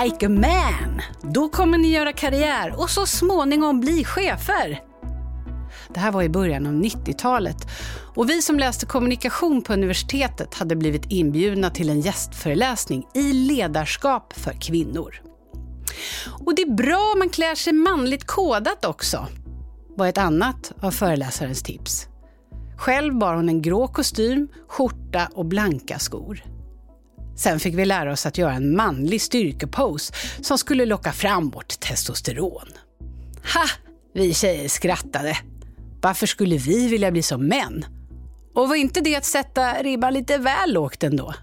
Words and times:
like 0.00 0.26
a 0.26 0.28
man. 0.28 1.00
Då 1.32 1.48
kommer 1.48 1.78
ni 1.78 1.88
göra 1.88 2.12
karriär 2.12 2.74
och 2.80 2.90
så 2.90 3.06
småningom 3.06 3.80
bli 3.80 4.04
chefer. 4.04 4.80
Det 5.94 6.00
här 6.00 6.12
var 6.12 6.22
i 6.22 6.28
början 6.28 6.66
av 6.66 6.72
90-talet 6.72 7.56
och 8.14 8.30
vi 8.30 8.42
som 8.42 8.58
läste 8.58 8.86
kommunikation 8.86 9.62
på 9.62 9.72
universitetet 9.72 10.54
hade 10.54 10.76
blivit 10.76 11.06
inbjudna 11.08 11.70
till 11.70 11.90
en 11.90 12.00
gästföreläsning 12.00 13.06
i 13.14 13.32
ledarskap 13.32 14.32
för 14.32 14.52
kvinnor. 14.52 15.22
Och 16.44 16.54
det 16.54 16.62
är 16.62 16.74
bra 16.74 17.12
om 17.12 17.18
man 17.18 17.28
klär 17.28 17.54
sig 17.54 17.72
manligt 17.72 18.26
kodat 18.26 18.84
också, 18.84 19.26
var 19.96 20.06
ett 20.06 20.18
annat 20.18 20.72
av 20.80 20.90
föreläsarens 20.90 21.62
tips. 21.62 22.06
Själv 22.76 23.18
bar 23.18 23.34
hon 23.34 23.48
en 23.48 23.62
grå 23.62 23.88
kostym, 23.88 24.48
skjorta 24.68 25.28
och 25.34 25.46
blanka 25.46 25.98
skor. 25.98 26.51
Sen 27.36 27.60
fick 27.60 27.74
vi 27.74 27.84
lära 27.84 28.12
oss 28.12 28.26
att 28.26 28.38
göra 28.38 28.52
en 28.52 28.76
manlig 28.76 29.22
styrkepose 29.22 30.12
som 30.40 30.58
skulle 30.58 30.86
locka 30.86 31.12
fram 31.12 31.50
vårt 31.50 31.80
testosteron. 31.80 32.68
Ha! 33.54 33.64
Vi 34.14 34.34
tjejer 34.34 34.68
skrattade. 34.68 35.38
Varför 36.02 36.26
skulle 36.26 36.56
vi 36.56 36.88
vilja 36.88 37.10
bli 37.10 37.22
som 37.22 37.46
män? 37.46 37.84
Och 38.54 38.68
var 38.68 38.76
inte 38.76 39.00
det 39.00 39.16
att 39.16 39.24
sätta 39.24 39.82
ribban 39.82 40.14
lite 40.14 40.38
väl 40.38 40.72
lågt 40.72 41.02
ändå? 41.02 41.34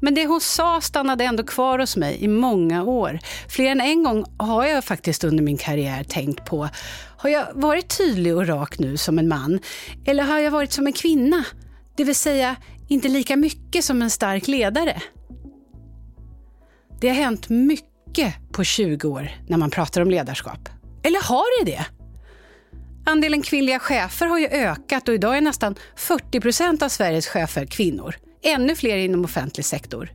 Men 0.00 0.14
det 0.14 0.26
hon 0.26 0.40
sa 0.40 0.80
stannade 0.80 1.24
ändå 1.24 1.42
kvar 1.42 1.78
hos 1.78 1.96
mig 1.96 2.24
i 2.24 2.28
många 2.28 2.84
år. 2.84 3.18
Fler 3.48 3.70
än 3.70 3.80
en 3.80 4.02
gång 4.02 4.24
har 4.38 4.64
jag 4.64 4.84
faktiskt 4.84 5.24
under 5.24 5.44
min 5.44 5.56
karriär 5.56 6.04
tänkt 6.04 6.44
på, 6.44 6.68
har 7.16 7.30
jag 7.30 7.46
varit 7.54 7.98
tydlig 7.98 8.36
och 8.36 8.46
rak 8.46 8.78
nu 8.78 8.96
som 8.96 9.18
en 9.18 9.28
man? 9.28 9.60
Eller 10.06 10.22
har 10.22 10.38
jag 10.38 10.50
varit 10.50 10.72
som 10.72 10.86
en 10.86 10.92
kvinna? 10.92 11.44
Det 11.96 12.04
vill 12.04 12.14
säga, 12.14 12.56
inte 12.88 13.08
lika 13.08 13.36
mycket 13.36 13.84
som 13.84 14.02
en 14.02 14.10
stark 14.10 14.48
ledare. 14.48 15.02
Det 17.00 17.08
har 17.08 17.14
hänt 17.14 17.48
mycket 17.48 18.34
på 18.52 18.64
20 18.64 19.08
år 19.08 19.30
när 19.48 19.56
man 19.56 19.70
pratar 19.70 20.00
om 20.00 20.10
ledarskap. 20.10 20.68
Eller 21.02 21.28
har 21.28 21.64
det 21.64 21.70
det? 21.70 21.86
Andelen 23.06 23.42
kvinnliga 23.42 23.78
chefer 23.78 24.26
har 24.26 24.38
ju 24.38 24.46
ökat 24.46 25.08
och 25.08 25.14
idag 25.14 25.36
är 25.36 25.40
nästan 25.40 25.74
40 25.96 26.40
procent 26.40 26.82
av 26.82 26.88
Sveriges 26.88 27.26
chefer 27.26 27.66
kvinnor. 27.66 28.14
Ännu 28.42 28.76
fler 28.76 28.96
inom 28.96 29.24
offentlig 29.24 29.64
sektor. 29.64 30.12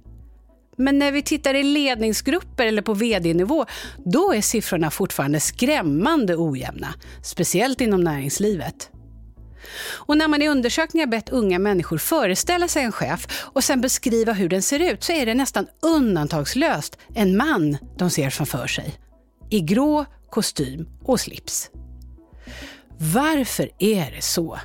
Men 0.78 1.00
när 1.00 1.12
vi 1.12 1.22
tittar 1.22 1.54
i 1.54 1.64
ledningsgrupper 1.64 2.66
eller 2.66 2.82
på 2.82 2.94
vd-nivå, 2.94 3.66
då 4.06 4.34
är 4.34 4.42
siffrorna 4.42 4.92
fortfarande 4.92 5.40
skrämmande 5.40 6.36
ojämna. 6.36 6.88
Speciellt 7.24 7.82
inom 7.82 8.02
näringslivet. 8.02 8.90
Och 9.96 10.18
när 10.18 10.28
man 10.28 10.42
i 10.42 10.50
undersökningar 10.50 11.08
bett 11.08 11.30
unga 11.30 11.60
människor 11.60 11.98
föreställa 11.98 12.68
sig 12.68 12.84
en 12.84 12.92
chef 12.92 13.28
och 13.44 13.64
sen 13.64 13.82
beskriva 13.82 14.34
hur 14.34 14.50
den 14.50 14.62
ser 14.62 14.80
ut 14.80 15.04
så 15.04 15.12
är 15.12 15.26
det 15.26 15.34
nästan 15.34 15.68
undantagslöst 15.82 16.98
en 17.16 17.38
man 17.38 17.78
de 17.98 18.10
ser 18.10 18.30
framför 18.30 18.68
sig. 18.68 18.96
I 19.50 19.60
grå 19.60 20.06
kostym 20.30 20.88
och 21.04 21.20
slips. 21.20 21.70
Varför 22.98 23.70
är 23.80 24.12
det 24.12 24.22
så? 24.22 24.60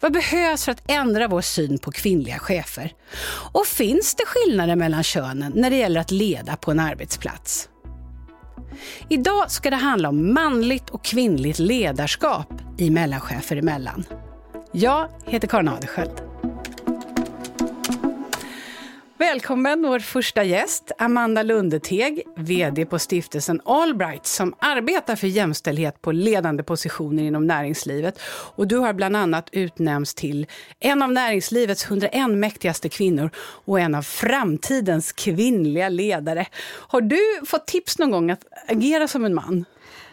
Vad 0.00 0.12
behövs 0.12 0.64
för 0.64 0.72
att 0.72 0.90
ändra 0.90 1.28
vår 1.28 1.40
syn 1.40 1.78
på 1.78 1.92
kvinnliga 1.92 2.38
chefer? 2.38 2.92
Och 3.52 3.66
finns 3.66 4.14
det 4.14 4.24
skillnader 4.26 4.76
mellan 4.76 5.02
könen 5.02 5.52
när 5.56 5.70
det 5.70 5.76
gäller 5.76 6.00
att 6.00 6.10
leda 6.10 6.56
på 6.56 6.70
en 6.70 6.80
arbetsplats? 6.80 7.68
Idag 9.08 9.50
ska 9.50 9.70
det 9.70 9.76
handla 9.76 10.08
om 10.08 10.34
manligt 10.34 10.90
och 10.90 11.04
kvinnligt 11.04 11.58
ledarskap 11.58 12.52
i 12.78 12.90
mellanchefer 12.90 13.56
emellan. 13.56 14.04
Jag 14.72 15.08
heter 15.24 15.48
Karin 15.48 15.68
Adelsköld. 15.68 16.10
Välkommen 19.18 19.82
vår 19.82 19.98
första 19.98 20.44
gäst, 20.44 20.92
Amanda 20.98 21.42
Lundeteg, 21.42 22.22
VD 22.36 22.86
på 22.86 22.98
stiftelsen 22.98 23.60
Allbright 23.64 24.26
som 24.26 24.54
arbetar 24.58 25.16
för 25.16 25.26
jämställdhet 25.26 26.02
på 26.02 26.12
ledande 26.12 26.62
positioner 26.62 27.22
inom 27.22 27.46
näringslivet. 27.46 28.20
Och 28.56 28.68
du 28.68 28.76
har 28.76 28.92
bland 28.92 29.16
annat 29.16 29.48
utnämnts 29.52 30.14
till 30.14 30.46
en 30.80 31.02
av 31.02 31.12
näringslivets 31.12 31.84
101 31.84 32.30
mäktigaste 32.30 32.88
kvinnor 32.88 33.30
och 33.38 33.80
en 33.80 33.94
av 33.94 34.02
framtidens 34.02 35.12
kvinnliga 35.12 35.88
ledare. 35.88 36.46
Har 36.64 37.00
du 37.00 37.46
fått 37.46 37.66
tips 37.66 37.98
någon 37.98 38.10
gång 38.10 38.30
att 38.30 38.44
agera 38.68 39.08
som 39.08 39.24
en 39.24 39.34
man? 39.34 39.64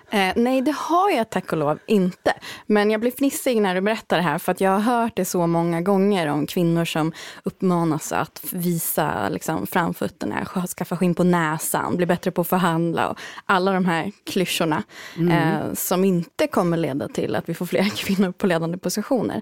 Eh, 0.09 0.33
nej, 0.35 0.61
det 0.61 0.75
har 0.77 1.11
jag 1.11 1.29
tack 1.29 1.51
och 1.51 1.57
lov 1.57 1.79
inte. 1.87 2.33
Men 2.65 2.91
jag 2.91 3.01
blir 3.01 3.11
fnissig 3.11 3.61
när 3.61 3.75
du 3.75 3.81
berättar 3.81 4.17
det 4.17 4.23
här, 4.23 4.37
för 4.37 4.51
att 4.51 4.61
jag 4.61 4.71
har 4.71 4.79
hört 4.79 5.15
det 5.15 5.25
så 5.25 5.47
många 5.47 5.81
gånger 5.81 6.27
om 6.27 6.47
kvinnor 6.47 6.85
som 6.85 7.11
uppmanas 7.43 8.11
att 8.11 8.41
visa 8.51 9.29
liksom, 9.29 9.67
framfötterna, 9.67 10.45
skaffa 10.77 10.97
skinn 10.97 11.15
på 11.15 11.23
näsan, 11.23 11.97
bli 11.97 12.05
bättre 12.05 12.31
på 12.31 12.41
att 12.41 12.47
förhandla 12.47 13.09
och 13.09 13.19
alla 13.45 13.71
de 13.71 13.85
här 13.85 14.11
klyschorna 14.25 14.83
mm. 15.17 15.31
eh, 15.31 15.73
som 15.73 16.05
inte 16.05 16.47
kommer 16.47 16.77
leda 16.77 17.07
till 17.07 17.35
att 17.35 17.49
vi 17.49 17.53
får 17.53 17.65
fler 17.65 17.83
kvinnor 17.95 18.31
på 18.31 18.47
ledande 18.47 18.77
positioner. 18.77 19.41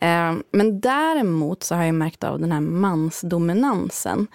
Eh, 0.00 0.34
men 0.52 0.80
däremot 0.80 1.62
så 1.62 1.74
har 1.74 1.84
jag 1.84 1.94
märkt 1.94 2.24
av 2.24 2.40
den 2.40 2.52
här 2.52 2.60
mansdominansen 2.60 4.26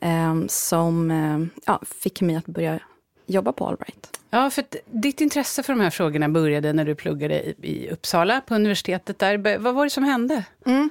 eh, 0.00 0.46
som 0.48 1.10
eh, 1.10 1.60
ja, 1.66 1.80
fick 2.02 2.20
mig 2.20 2.36
att 2.36 2.46
börja 2.46 2.80
jobba 3.26 3.52
på 3.52 3.66
Allbright. 3.66 4.20
Ja, 4.30 4.50
för 4.50 4.64
ditt 4.90 5.20
intresse 5.20 5.62
för 5.62 5.72
de 5.72 5.80
här 5.80 5.90
frågorna 5.90 6.28
började 6.28 6.72
när 6.72 6.84
du 6.84 6.94
pluggade 6.94 7.54
i, 7.66 7.88
Uppsala 7.90 8.40
på 8.40 8.54
universitetet 8.54 9.18
där. 9.18 9.58
Vad 9.58 9.74
var 9.74 9.84
det 9.84 9.90
som 9.90 10.04
hände? 10.04 10.44
Mm. 10.66 10.90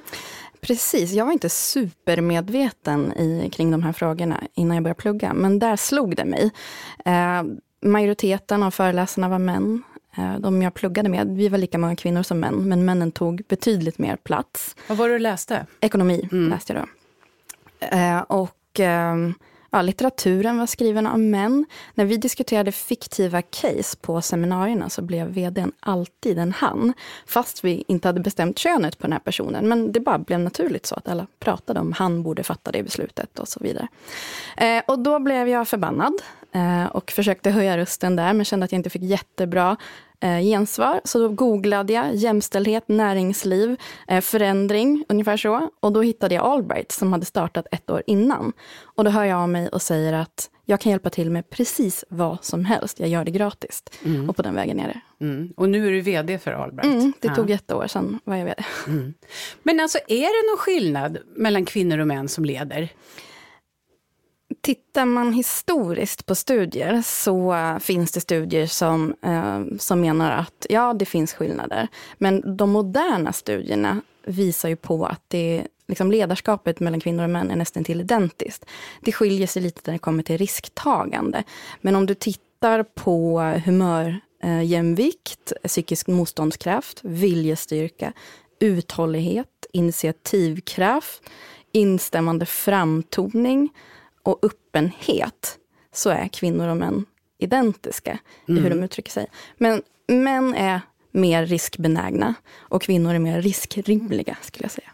Precis, 0.60 1.12
jag 1.12 1.24
var 1.24 1.32
inte 1.32 1.48
supermedveten 1.48 3.12
i, 3.12 3.50
kring 3.52 3.70
de 3.70 3.82
här 3.82 3.92
frågorna 3.92 4.40
innan 4.54 4.74
jag 4.74 4.84
började 4.84 5.00
plugga, 5.00 5.34
men 5.34 5.58
där 5.58 5.76
slog 5.76 6.16
det 6.16 6.24
mig. 6.24 6.50
Eh, 7.04 7.42
majoriteten 7.82 8.62
av 8.62 8.70
föreläsarna 8.70 9.28
var 9.28 9.38
män. 9.38 9.82
Eh, 10.16 10.38
de 10.38 10.62
jag 10.62 10.74
pluggade 10.74 11.08
med, 11.08 11.36
vi 11.36 11.48
var 11.48 11.58
lika 11.58 11.78
många 11.78 11.96
kvinnor 11.96 12.22
som 12.22 12.40
män, 12.40 12.68
men 12.68 12.84
männen 12.84 13.12
tog 13.12 13.42
betydligt 13.48 13.98
mer 13.98 14.16
plats. 14.16 14.76
Vad 14.88 14.98
var 14.98 15.08
det 15.08 15.14
du 15.14 15.18
läste? 15.18 15.66
Ekonomi 15.80 16.28
mm. 16.32 16.50
läste 16.50 16.72
jag 16.72 16.82
då. 16.82 16.88
Eh, 17.96 18.20
och 18.20 18.80
ehm, 18.80 19.34
Ja, 19.74 19.82
litteraturen 19.82 20.58
var 20.58 20.66
skriven 20.66 21.06
av 21.06 21.20
män. 21.20 21.66
När 21.94 22.04
vi 22.04 22.16
diskuterade 22.16 22.72
fiktiva 22.72 23.42
case 23.42 23.96
på 24.00 24.22
seminarierna 24.22 24.88
så 24.90 25.02
blev 25.02 25.26
vdn 25.28 25.72
alltid 25.80 26.38
en 26.38 26.52
han. 26.52 26.92
Fast 27.26 27.64
vi 27.64 27.84
inte 27.88 28.08
hade 28.08 28.20
bestämt 28.20 28.58
könet 28.58 28.98
på 28.98 29.02
den 29.02 29.12
här 29.12 29.20
personen. 29.20 29.68
Men 29.68 29.92
det 29.92 30.00
bara 30.00 30.18
blev 30.18 30.40
naturligt 30.40 30.86
så 30.86 30.94
att 30.94 31.08
alla 31.08 31.26
pratade 31.38 31.80
om 31.80 31.92
han 31.92 32.22
borde 32.22 32.42
fatta 32.42 32.72
det 32.72 32.82
beslutet 32.82 33.38
och 33.38 33.48
så 33.48 33.60
vidare. 33.62 33.88
Eh, 34.56 34.82
och 34.86 34.98
då 34.98 35.18
blev 35.18 35.48
jag 35.48 35.68
förbannad 35.68 36.14
eh, 36.52 36.86
och 36.86 37.10
försökte 37.10 37.50
höja 37.50 37.78
rösten 37.78 38.16
där 38.16 38.32
men 38.32 38.44
kände 38.44 38.64
att 38.64 38.72
jag 38.72 38.78
inte 38.78 38.90
fick 38.90 39.02
jättebra 39.02 39.76
eh, 40.22 40.40
gensvar. 40.40 41.00
Så 41.04 41.18
då 41.18 41.28
googlade 41.28 41.92
jag 41.92 42.14
jämställdhet, 42.14 42.88
näringsliv, 42.88 43.76
eh, 44.08 44.20
förändring, 44.20 45.04
ungefär 45.08 45.36
så. 45.36 45.70
Och 45.80 45.92
då 45.92 46.02
hittade 46.02 46.34
jag 46.34 46.44
Allbright 46.44 46.92
som 46.92 47.12
hade 47.12 47.24
startat 47.24 47.66
ett 47.70 47.90
år 47.90 48.02
innan. 48.06 48.52
Och 48.82 49.04
då 49.04 49.10
hör 49.10 49.24
jag 49.24 49.38
av 49.38 49.48
mig 49.48 49.68
och 49.68 49.82
säger 49.82 50.12
att 50.12 50.50
jag 50.64 50.80
kan 50.80 50.90
hjälpa 50.90 51.10
till 51.10 51.30
med 51.30 51.50
precis 51.50 52.04
vad 52.08 52.44
som 52.44 52.64
helst. 52.64 53.00
Jag 53.00 53.08
gör 53.08 53.24
det 53.24 53.30
gratis. 53.30 53.82
Mm. 54.04 54.30
Och 54.30 54.36
på 54.36 54.42
den 54.42 54.54
vägen 54.54 54.80
är 54.80 54.88
det. 54.88 55.24
Mm. 55.24 55.52
Och 55.56 55.68
nu 55.68 55.86
är 55.86 55.90
du 55.90 56.00
VD 56.00 56.38
för 56.38 56.52
Allbright? 56.52 56.94
Mm, 56.94 57.12
det 57.20 57.34
tog 57.34 57.50
ett 57.50 57.72
år, 57.72 57.86
sedan 57.86 58.18
var 58.24 58.36
jag 58.36 58.44
VD. 58.44 58.64
Mm. 58.86 59.14
Men 59.62 59.80
alltså, 59.80 59.98
är 60.08 60.42
det 60.42 60.50
någon 60.50 60.58
skillnad 60.58 61.18
mellan 61.36 61.64
kvinnor 61.64 61.98
och 61.98 62.06
män 62.06 62.28
som 62.28 62.44
leder? 62.44 62.88
Tittar 64.62 65.04
man 65.04 65.32
historiskt 65.32 66.26
på 66.26 66.34
studier 66.34 67.02
så 67.02 67.56
finns 67.80 68.12
det 68.12 68.20
studier 68.20 68.66
som, 68.66 69.14
eh, 69.22 69.60
som 69.78 70.00
menar 70.00 70.30
att 70.30 70.66
ja, 70.68 70.94
det 70.94 71.04
finns 71.04 71.34
skillnader. 71.34 71.88
Men 72.18 72.56
de 72.56 72.70
moderna 72.70 73.32
studierna 73.32 74.00
visar 74.26 74.68
ju 74.68 74.76
på 74.76 75.06
att 75.06 75.22
det, 75.28 75.66
liksom 75.88 76.10
ledarskapet 76.10 76.80
mellan 76.80 77.00
kvinnor 77.00 77.24
och 77.24 77.30
män 77.30 77.50
är 77.50 77.56
nästan 77.56 77.84
till 77.84 78.00
identiskt. 78.00 78.64
Det 79.00 79.12
skiljer 79.12 79.46
sig 79.46 79.62
lite 79.62 79.80
när 79.84 79.92
det 79.92 79.98
kommer 79.98 80.22
till 80.22 80.38
risktagande. 80.38 81.44
Men 81.80 81.96
om 81.96 82.06
du 82.06 82.14
tittar 82.14 82.82
på 82.82 83.40
humörjämvikt, 83.64 85.52
eh, 85.62 85.68
psykisk 85.68 86.06
motståndskraft, 86.06 87.00
viljestyrka, 87.02 88.12
uthållighet, 88.60 89.66
initiativkraft, 89.72 91.22
instämmande 91.72 92.46
framtoning, 92.46 93.68
och 94.22 94.38
öppenhet 94.42 95.58
så 95.92 96.10
är 96.10 96.28
kvinnor 96.28 96.68
och 96.68 96.76
män 96.76 97.04
identiska 97.38 98.10
mm. 98.48 98.58
i 98.58 98.60
hur 98.60 98.72
mm. 98.72 98.78
de 98.78 98.84
uttrycker 98.84 99.12
sig. 99.12 99.26
Men 99.56 99.82
män 100.06 100.54
är 100.54 100.80
mer 101.10 101.46
riskbenägna 101.46 102.34
och 102.58 102.82
kvinnor 102.82 103.14
är 103.14 103.18
mer 103.18 103.42
riskrimliga, 103.42 104.36
skulle 104.42 104.64
jag 104.64 104.70
säga. 104.70 104.90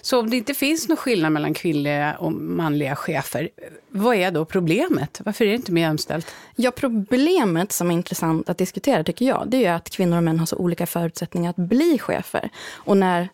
Så 0.00 0.20
om 0.20 0.30
det 0.30 0.36
inte 0.36 0.54
finns 0.54 0.88
någon 0.88 0.96
skillnad 0.96 1.32
mellan 1.32 1.54
kvinnliga 1.54 2.16
och 2.18 2.32
manliga 2.32 2.96
chefer, 2.96 3.48
vad 3.88 4.16
är 4.16 4.30
då 4.30 4.44
problemet? 4.44 5.20
Varför 5.24 5.44
är 5.44 5.48
det 5.48 5.54
inte 5.54 5.72
mer 5.72 5.82
jämställt? 5.82 6.34
Ja, 6.56 6.70
problemet 6.70 7.72
som 7.72 7.90
är 7.90 7.94
intressant 7.94 8.48
att 8.48 8.58
diskutera 8.58 9.04
tycker 9.04 9.24
jag, 9.24 9.44
det 9.48 9.64
är 9.64 9.72
att 9.72 9.90
kvinnor 9.90 10.16
och 10.16 10.22
män 10.22 10.38
har 10.38 10.46
så 10.46 10.56
olika 10.56 10.86
förutsättningar 10.86 11.50
att 11.50 11.56
bli 11.56 11.98
chefer. 11.98 12.50
Och 12.70 12.96
när 12.96 13.28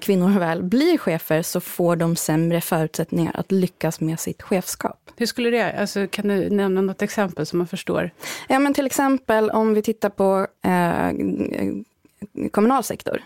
kvinnor 0.00 0.38
väl 0.38 0.62
blir 0.62 0.98
chefer 0.98 1.42
så 1.42 1.60
får 1.60 1.96
de 1.96 2.16
sämre 2.16 2.60
förutsättningar 2.60 3.32
att 3.34 3.52
lyckas 3.52 4.00
med 4.00 4.20
sitt 4.20 4.42
chefskap. 4.42 5.10
Hur 5.16 5.26
skulle 5.26 5.50
det, 5.50 5.80
alltså, 5.80 6.06
kan 6.06 6.28
du 6.28 6.50
nämna 6.50 6.80
något 6.80 7.02
exempel 7.02 7.46
som 7.46 7.58
man 7.58 7.68
förstår? 7.68 8.10
Ja, 8.48 8.58
men 8.58 8.74
till 8.74 8.86
exempel 8.86 9.50
om 9.50 9.74
vi 9.74 9.82
tittar 9.82 10.08
på 10.08 10.46
eh, 10.62 11.12
kommunal 12.50 12.84
sektor, 12.84 13.22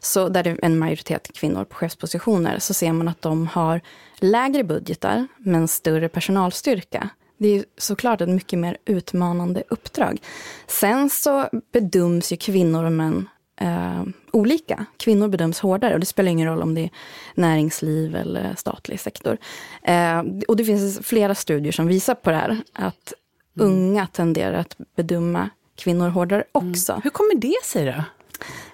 så 0.00 0.28
där 0.28 0.42
det 0.42 0.50
är 0.50 0.58
en 0.62 0.78
majoritet 0.78 1.30
kvinnor 1.34 1.64
på 1.64 1.74
chefspositioner, 1.74 2.58
så 2.58 2.74
ser 2.74 2.92
man 2.92 3.08
att 3.08 3.22
de 3.22 3.46
har 3.46 3.80
lägre 4.16 4.64
budgetar, 4.64 5.26
men 5.38 5.68
större 5.68 6.08
personalstyrka. 6.08 7.08
Det 7.38 7.48
är 7.48 7.64
såklart 7.76 8.20
ett 8.20 8.28
mycket 8.28 8.58
mer 8.58 8.76
utmanande 8.84 9.62
uppdrag. 9.68 10.18
Sen 10.66 11.10
så 11.10 11.48
bedöms 11.72 12.32
ju 12.32 12.36
kvinnor 12.36 12.84
och 12.84 12.92
män 12.92 13.28
eh, 13.60 14.02
olika. 14.32 14.86
Kvinnor 14.96 15.28
bedöms 15.28 15.60
hårdare 15.60 15.94
och 15.94 16.00
det 16.00 16.06
spelar 16.06 16.30
ingen 16.30 16.48
roll 16.48 16.62
om 16.62 16.74
det 16.74 16.80
är 16.80 16.90
näringsliv 17.34 18.16
eller 18.16 18.54
statlig 18.54 19.00
sektor. 19.00 19.38
Eh, 19.82 20.22
och 20.48 20.56
det 20.56 20.64
finns 20.64 20.98
flera 21.02 21.34
studier 21.34 21.72
som 21.72 21.86
visar 21.86 22.14
på 22.14 22.30
det 22.30 22.36
här, 22.36 22.58
att 22.72 23.12
mm. 23.60 23.72
unga 23.72 24.06
tenderar 24.06 24.58
att 24.58 24.76
bedöma 24.96 25.50
kvinnor 25.76 26.08
hårdare 26.08 26.44
mm. 26.54 26.70
också. 26.70 26.92
Mm. 26.92 27.02
Hur 27.04 27.10
kommer 27.10 27.34
det 27.34 27.64
sig 27.64 27.84
då? 27.86 28.02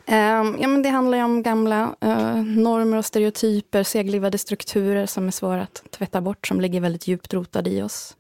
Um, 0.07 0.57
ja, 0.61 0.69
men 0.69 0.83
det 0.83 0.89
handlar 0.89 1.19
ju 1.19 1.25
om 1.25 1.43
gamla 1.43 1.83
uh, 2.05 2.37
normer 2.37 2.97
och 2.97 3.05
stereotyper, 3.05 3.83
seglivade 3.83 4.39
strukturer 4.39 5.07
som 5.07 5.27
är 5.27 5.31
svåra 5.31 5.63
att 5.63 5.83
tvätta 5.91 6.21
bort, 6.21 6.47
som 6.47 6.61
ligger 6.61 6.81
väldigt 6.81 7.07
djupt 7.07 7.35
rotade 7.35 7.71
i 7.71 7.83
oss. 7.83 8.17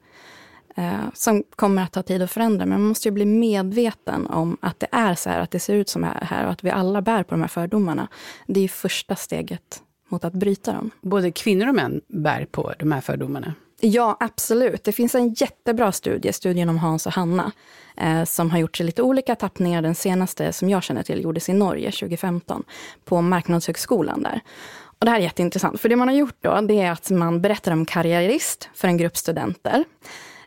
Uh, 0.79 1.09
som 1.15 1.43
kommer 1.57 1.83
att 1.83 1.93
ta 1.93 2.03
tid 2.03 2.23
att 2.23 2.31
förändra, 2.31 2.67
men 2.67 2.81
man 2.81 2.89
måste 2.89 3.09
ju 3.09 3.13
bli 3.13 3.25
medveten 3.25 4.27
om 4.27 4.57
att 4.61 4.81
det 4.81 4.89
är 4.93 5.15
så 5.15 5.31
här, 5.31 5.41
att 5.41 5.51
det 5.51 5.61
ser 5.61 5.75
ut 5.75 5.89
som 5.89 6.05
här 6.05 6.45
och 6.45 6.53
att 6.53 6.65
vi 6.65 6.71
alla 6.71 7.03
bär 7.03 7.23
på 7.23 7.31
de 7.31 7.41
här 7.41 7.49
fördomarna. 7.49 8.09
Det 8.47 8.61
är 8.61 8.63
ju 8.63 8.69
första 8.69 9.17
steget 9.17 9.83
mot 10.09 10.25
att 10.25 10.33
bryta 10.33 10.73
dem. 10.73 10.91
Både 11.01 11.31
kvinnor 11.31 11.69
och 11.69 11.75
män 11.75 12.01
bär 12.09 12.47
på 12.51 12.73
de 12.79 12.93
här 12.93 13.01
fördomarna? 13.01 13.55
Ja, 13.81 14.17
absolut. 14.21 14.85
Det 14.85 14.93
finns 14.93 15.15
en 15.15 15.35
jättebra 15.35 15.93
studie, 15.93 16.33
studien 16.33 16.69
om 16.69 16.79
Hans 16.79 17.07
och 17.07 17.13
Hanna, 17.13 17.53
eh, 17.97 18.25
som 18.25 18.51
har 18.51 18.59
gjorts 18.59 18.81
i 18.81 18.85
lite 18.85 19.03
olika 19.03 19.35
tappningar. 19.35 19.83
Den 19.83 19.95
senaste, 19.95 20.53
som 20.53 20.71
jag 20.71 20.83
känner 20.83 21.03
till, 21.03 21.23
gjordes 21.23 21.49
i 21.49 21.53
Norge 21.53 21.91
2015, 21.93 22.65
på 23.05 23.21
Marknadshögskolan 23.21 24.23
där. 24.23 24.41
Och 24.83 25.05
det 25.05 25.11
här 25.11 25.19
är 25.19 25.23
jätteintressant, 25.23 25.81
för 25.81 25.89
det 25.89 25.97
man 25.97 26.09
har 26.09 26.15
gjort 26.15 26.37
då, 26.41 26.61
det 26.61 26.81
är 26.81 26.91
att 26.91 27.11
man 27.11 27.41
berättar 27.41 27.73
om 27.73 27.87
karriärist 27.87 28.69
för 28.75 28.89
en 28.89 28.97
grupp 28.97 29.17
studenter. 29.17 29.85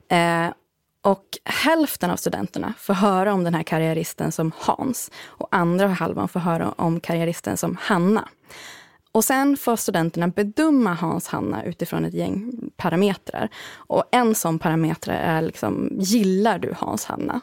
Eh, 0.10 0.54
och 1.02 1.26
hälften 1.46 2.12
av 2.12 2.16
studenterna 2.16 2.74
får 2.78 2.94
höra 2.94 3.34
om 3.34 3.44
den 3.44 3.54
här 3.54 3.64
karriäristen 3.64 4.32
som 4.32 4.52
Hans, 4.58 5.12
och 5.26 5.48
andra 5.52 5.88
halvan 5.88 6.28
får 6.28 6.40
höra 6.40 6.72
om 6.72 7.00
karriäristen 7.00 7.58
som 7.58 7.78
Hanna. 7.82 8.30
Och 9.12 9.24
sen 9.24 9.58
får 9.58 9.76
studenterna 9.76 10.28
bedöma 10.28 10.94
Hans-Hanna 10.94 11.64
utifrån 11.64 12.06
ett 12.06 12.14
gäng 12.14 12.52
parametrar. 12.78 13.50
Och 13.76 14.04
en 14.12 14.36
sån 14.36 14.60
parameter 14.60 15.12
är 15.12 15.42
liksom, 15.42 15.90
gillar 16.00 16.60
du 16.60 16.74
Hans-Hanna? 16.78 17.42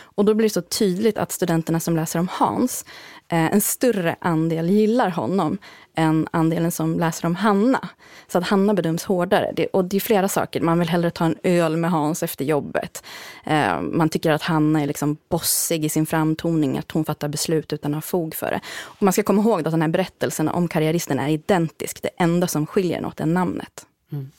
Och 0.00 0.24
då 0.24 0.34
blir 0.34 0.48
det 0.48 0.52
så 0.52 0.62
tydligt 0.62 1.18
att 1.18 1.32
studenterna 1.32 1.80
som 1.80 1.96
läser 1.96 2.18
om 2.18 2.28
Hans, 2.30 2.84
eh, 3.28 3.52
en 3.52 3.60
större 3.60 4.16
andel 4.20 4.70
gillar 4.70 5.10
honom 5.10 5.58
än 5.94 6.28
andelen 6.30 6.72
som 6.72 6.98
läser 6.98 7.26
om 7.26 7.34
Hanna. 7.34 7.88
Så 8.28 8.38
att 8.38 8.44
Hanna 8.44 8.74
bedöms 8.74 9.04
hårdare. 9.04 9.52
Det, 9.56 9.66
och 9.66 9.84
det 9.84 9.96
är 9.96 10.00
flera 10.00 10.28
saker. 10.28 10.60
Man 10.60 10.78
vill 10.78 10.88
hellre 10.88 11.10
ta 11.10 11.24
en 11.24 11.36
öl 11.42 11.76
med 11.76 11.90
Hans 11.90 12.22
efter 12.22 12.44
jobbet. 12.44 13.04
Eh, 13.44 13.80
man 13.80 14.08
tycker 14.08 14.30
att 14.30 14.42
Hanna 14.42 14.82
är 14.82 14.86
liksom 14.86 15.16
bossig 15.28 15.84
i 15.84 15.88
sin 15.88 16.06
framtoning, 16.06 16.78
att 16.78 16.90
hon 16.90 17.04
fattar 17.04 17.28
beslut 17.28 17.72
utan 17.72 17.94
att 17.94 17.96
ha 17.96 18.02
fog 18.02 18.34
för 18.34 18.50
det. 18.50 18.60
Och 18.80 19.02
man 19.02 19.12
ska 19.12 19.22
komma 19.22 19.42
ihåg 19.42 19.60
att 19.60 19.70
den 19.72 19.82
här 19.82 19.88
berättelsen 19.88 20.48
om 20.48 20.68
karriäristen 20.68 21.18
är 21.18 21.28
identisk. 21.28 22.02
Det 22.02 22.10
enda 22.16 22.46
som 22.46 22.66
skiljer 22.66 23.00
något 23.00 23.20
är 23.20 23.26
namnet. 23.26 23.86
Mm. 24.12 24.30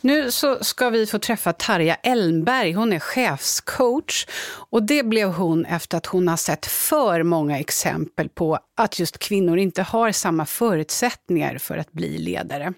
Nu 0.00 0.30
så 0.30 0.64
ska 0.64 0.90
vi 0.90 1.06
få 1.06 1.18
träffa 1.18 1.52
Tarja 1.52 1.94
Elmberg. 1.94 2.72
Hon 2.72 2.92
är 2.92 2.98
chefscoach. 2.98 4.26
Och 4.70 4.82
det 4.82 5.02
blev 5.02 5.28
hon 5.28 5.64
efter 5.64 5.98
att 5.98 6.06
hon 6.06 6.28
har 6.28 6.36
sett 6.36 6.66
för 6.66 7.22
många 7.22 7.58
exempel 7.58 8.28
på 8.28 8.58
att 8.76 8.98
just 8.98 9.18
kvinnor 9.18 9.58
inte 9.58 9.82
har 9.82 10.12
samma 10.12 10.46
förutsättningar 10.46 11.58
för 11.58 11.78
att 11.78 11.92
bli 11.92 12.18
ledare. 12.18 12.72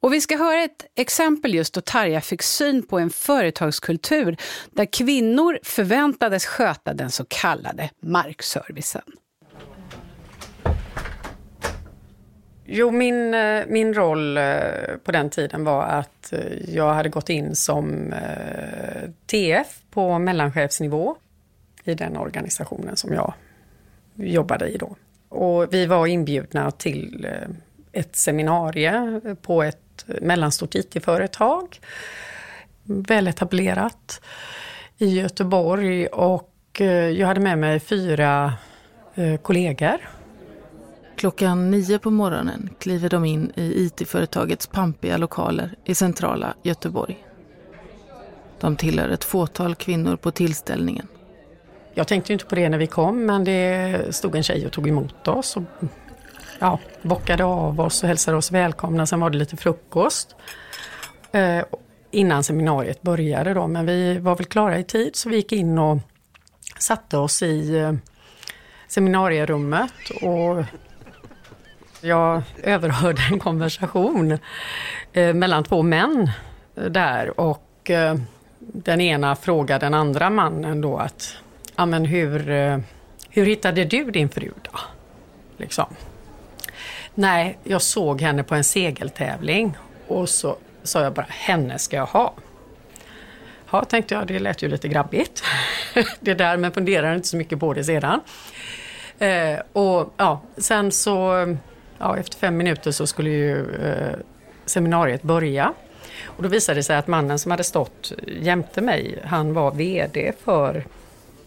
Och 0.00 0.12
vi 0.12 0.20
ska 0.20 0.36
höra 0.36 0.62
ett 0.62 0.86
exempel 0.96 1.54
just 1.54 1.74
då 1.74 1.80
Tarja 1.80 2.20
fick 2.20 2.42
syn 2.42 2.86
på 2.86 2.98
en 2.98 3.10
företagskultur 3.10 4.36
där 4.70 4.92
kvinnor 4.92 5.58
förväntades 5.62 6.46
sköta 6.46 6.94
den 6.94 7.10
så 7.10 7.24
kallade 7.28 7.90
markservicen. 8.00 9.02
Jo, 12.74 12.90
min, 12.90 13.34
eh, 13.34 13.66
min 13.66 13.94
roll 13.94 14.36
eh, 14.36 14.44
på 15.04 15.12
den 15.12 15.30
tiden 15.30 15.64
var 15.64 15.82
att 15.84 16.32
eh, 16.32 16.74
jag 16.74 16.94
hade 16.94 17.08
gått 17.08 17.28
in 17.28 17.56
som 17.56 18.14
TF 19.26 19.80
på 19.90 20.18
mellanchefsnivå 20.18 21.16
i 21.84 21.94
den 21.94 22.16
organisationen 22.16 22.96
som 22.96 23.12
jag 23.12 23.34
jobbade 24.14 24.68
i 24.68 24.76
då. 24.76 24.96
Och 25.28 25.74
vi 25.74 25.86
var 25.86 26.06
inbjudna 26.06 26.70
till 26.70 27.26
ett 27.92 28.16
seminarium 28.16 29.36
på 29.42 29.62
ett 29.62 30.04
mellanstort 30.06 30.74
IT-företag, 30.74 31.80
väletablerat 32.82 34.20
i 34.98 35.20
Göteborg 35.20 36.06
och 36.06 36.80
jag 37.16 37.26
hade 37.26 37.40
med 37.40 37.58
mig 37.58 37.80
fyra 37.80 38.52
kollegor 39.42 39.98
Klockan 41.22 41.70
nio 41.70 41.98
på 41.98 42.10
morgonen 42.10 42.70
kliver 42.78 43.08
de 43.08 43.24
in 43.24 43.52
i 43.56 43.62
IT-företagets 43.62 44.66
pampiga 44.66 45.16
lokaler 45.16 45.74
i 45.84 45.94
centrala 45.94 46.54
Göteborg. 46.62 47.26
De 48.60 48.76
tillhör 48.76 49.08
ett 49.08 49.24
fåtal 49.24 49.74
kvinnor 49.74 50.16
på 50.16 50.30
tillställningen. 50.30 51.06
Jag 51.94 52.08
tänkte 52.08 52.32
inte 52.32 52.44
på 52.44 52.54
det 52.54 52.68
när 52.68 52.78
vi 52.78 52.86
kom 52.86 53.26
men 53.26 53.44
det 53.44 54.14
stod 54.14 54.36
en 54.36 54.42
tjej 54.42 54.66
och 54.66 54.72
tog 54.72 54.88
emot 54.88 55.28
oss 55.28 55.56
och 55.56 55.62
ja, 56.58 56.78
bockade 57.02 57.44
av 57.44 57.80
oss 57.80 58.02
och 58.02 58.08
hälsade 58.08 58.36
oss 58.36 58.52
välkomna. 58.52 59.06
Sen 59.06 59.20
var 59.20 59.30
det 59.30 59.38
lite 59.38 59.56
frukost 59.56 60.36
eh, 61.32 61.64
innan 62.10 62.44
seminariet 62.44 63.02
började 63.02 63.54
då 63.54 63.66
men 63.66 63.86
vi 63.86 64.18
var 64.18 64.36
väl 64.36 64.46
klara 64.46 64.78
i 64.78 64.84
tid 64.84 65.16
så 65.16 65.28
vi 65.28 65.36
gick 65.36 65.52
in 65.52 65.78
och 65.78 65.98
satte 66.78 67.18
oss 67.18 67.42
i 67.42 67.76
eh, 67.76 67.92
seminarierummet 68.88 70.10
och 70.22 70.64
jag 72.02 72.42
överhörde 72.62 73.22
en 73.30 73.38
konversation 73.38 74.38
eh, 75.12 75.34
mellan 75.34 75.64
två 75.64 75.82
män 75.82 76.30
eh, 76.76 76.84
där 76.84 77.40
och 77.40 77.90
eh, 77.90 78.14
den 78.58 79.00
ena 79.00 79.36
frågade 79.36 79.86
den 79.86 79.94
andra 79.94 80.30
mannen 80.30 80.80
då 80.80 80.96
att, 80.96 81.36
ja 81.76 81.86
men 81.86 82.04
hur, 82.04 82.50
eh, 82.50 82.78
hur 83.30 83.46
hittade 83.46 83.84
du 83.84 84.10
din 84.10 84.28
fru 84.28 84.52
då? 84.62 84.78
Liksom. 85.56 85.86
Nej, 87.14 87.58
jag 87.64 87.82
såg 87.82 88.20
henne 88.20 88.42
på 88.42 88.54
en 88.54 88.64
segeltävling 88.64 89.76
och 90.08 90.28
så 90.28 90.56
sa 90.82 91.02
jag 91.02 91.12
bara, 91.12 91.26
henne 91.28 91.78
ska 91.78 91.96
jag 91.96 92.06
ha. 92.06 92.34
Ja, 93.70 93.84
tänkte 93.84 94.14
jag, 94.14 94.26
det 94.26 94.38
lät 94.38 94.62
ju 94.62 94.68
lite 94.68 94.88
grabbigt. 94.88 95.42
det 96.20 96.34
där, 96.34 96.56
men 96.56 96.72
funderade 96.72 97.14
inte 97.14 97.28
så 97.28 97.36
mycket 97.36 97.60
på 97.60 97.74
det 97.74 97.84
sedan. 97.84 98.20
Eh, 99.18 99.58
och 99.72 100.14
ja, 100.16 100.42
sen 100.56 100.92
så 100.92 101.46
ja, 102.02 102.16
efter 102.16 102.38
fem 102.38 102.56
minuter 102.56 102.90
så 102.90 103.06
skulle 103.06 103.30
ju 103.30 103.74
eh, 103.74 104.18
seminariet 104.64 105.22
börja. 105.22 105.74
Och 106.24 106.42
då 106.42 106.48
visade 106.48 106.78
det 106.78 106.82
sig 106.82 106.96
att 106.96 107.06
mannen 107.06 107.38
som 107.38 107.50
hade 107.50 107.64
stått 107.64 108.12
jämte 108.26 108.80
mig, 108.80 109.22
han 109.24 109.54
var 109.54 109.72
VD 109.72 110.32
för 110.44 110.84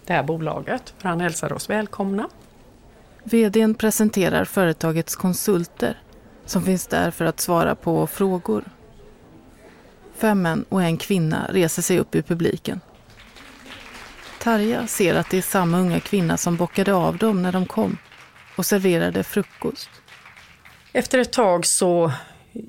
det 0.06 0.14
här 0.14 0.24
bolaget. 0.24 0.94
För 0.98 1.10
han 1.10 1.22
hälsade 1.22 1.56
oss 1.56 1.70
välkomna. 1.70 2.30
VDn 3.24 3.76
presenterar 3.76 4.46
företagets 4.46 5.16
konsulter 5.16 5.98
som 6.46 6.64
finns 6.64 6.88
där 6.88 7.12
för 7.12 7.26
att 7.26 7.40
svara 7.40 7.76
på 7.76 8.08
frågor. 8.08 8.64
Fem 10.16 10.42
män 10.42 10.66
och 10.70 10.84
en 10.84 10.98
kvinna 10.98 11.50
reser 11.50 11.82
sig 11.82 12.00
upp 12.00 12.16
i 12.16 12.22
publiken. 12.22 12.82
Tarja 14.40 14.88
ser 14.88 15.16
att 15.16 15.30
det 15.30 15.38
är 15.38 15.42
samma 15.42 15.80
unga 15.80 16.00
kvinna 16.00 16.38
som 16.38 16.56
bockade 16.56 16.94
av 16.94 17.18
dem 17.18 17.44
när 17.44 17.52
de 17.52 17.66
kom 17.66 17.98
och 18.56 18.66
serverade 18.66 19.24
frukost. 19.24 19.90
Efter 20.96 21.20
ett 21.20 21.32
tag 21.32 21.66
så 21.66 22.12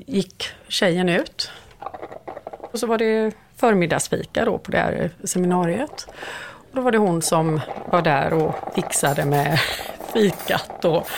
gick 0.07 0.49
tjejen 0.69 1.09
ut. 1.09 1.51
Och 2.73 2.79
så 2.79 2.87
var 2.87 2.99
det 2.99 3.35
förmiddagsfika 3.57 4.45
då 4.45 4.59
på 4.59 4.71
det 4.71 4.79
här 4.79 5.11
seminariet. 5.25 6.09
Och 6.71 6.77
då 6.77 6.81
var 6.81 6.93
det 6.93 6.99
hon 6.99 7.23
som 7.23 7.61
var 7.91 8.03
där 8.03 8.33
och 8.33 8.55
fixade 8.75 9.25
med 9.25 9.61
fikat. 10.13 10.85
Och, 10.85 11.09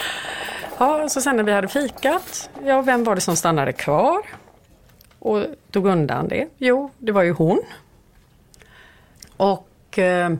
ja, 0.78 1.08
så 1.08 1.20
sen 1.20 1.36
när 1.36 1.42
vi 1.42 1.52
hade 1.52 1.68
fikat, 1.68 2.50
ja 2.64 2.82
vem 2.82 3.04
var 3.04 3.14
det 3.14 3.20
som 3.20 3.36
stannade 3.36 3.72
kvar? 3.72 4.22
Och 5.18 5.46
tog 5.70 5.86
undan 5.86 6.28
det? 6.28 6.48
Jo, 6.58 6.90
det 6.98 7.12
var 7.12 7.22
ju 7.22 7.32
hon. 7.32 7.62
Och 9.36 9.98
eh, 9.98 10.30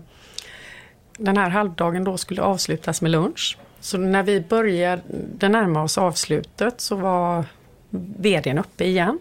den 1.19 1.37
här 1.37 1.51
halvdagen 1.51 2.05
då 2.05 2.17
skulle 2.17 2.43
avslutas 2.43 3.03
med 3.03 3.11
lunch. 3.11 3.59
Så 3.81 3.99
när 3.99 4.23
vi 4.23 4.41
började 4.41 5.49
närma 5.49 5.83
oss 5.83 5.99
avslutet 5.99 6.81
så 6.81 6.97
var 6.97 7.45
vdn 7.91 8.59
uppe 8.59 8.85
igen. 8.85 9.19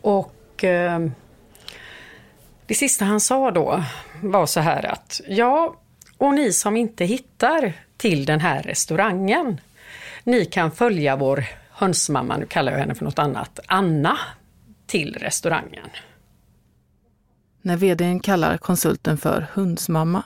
Och 0.00 0.64
eh, 0.64 1.00
det 2.66 2.74
sista 2.74 3.04
han 3.04 3.20
sa 3.20 3.50
då 3.50 3.84
var 4.22 4.46
så 4.46 4.60
här 4.60 4.86
att 4.86 5.20
ja, 5.28 5.76
och 6.18 6.34
ni 6.34 6.52
som 6.52 6.76
inte 6.76 7.04
hittar 7.04 7.72
till 7.96 8.24
den 8.24 8.40
här 8.40 8.62
restaurangen, 8.62 9.60
ni 10.24 10.44
kan 10.44 10.70
följa 10.70 11.16
vår 11.16 11.44
hönsmamma, 11.70 12.36
nu 12.36 12.46
kallar 12.46 12.72
jag 12.72 12.78
henne 12.78 12.94
för 12.94 13.04
något 13.04 13.18
annat, 13.18 13.60
Anna, 13.66 14.18
till 14.86 15.16
restaurangen. 15.20 15.88
När 17.62 17.76
vdn 17.76 18.20
kallar 18.20 18.56
konsulten 18.56 19.18
för 19.18 19.46
hundsmamma 19.52 20.22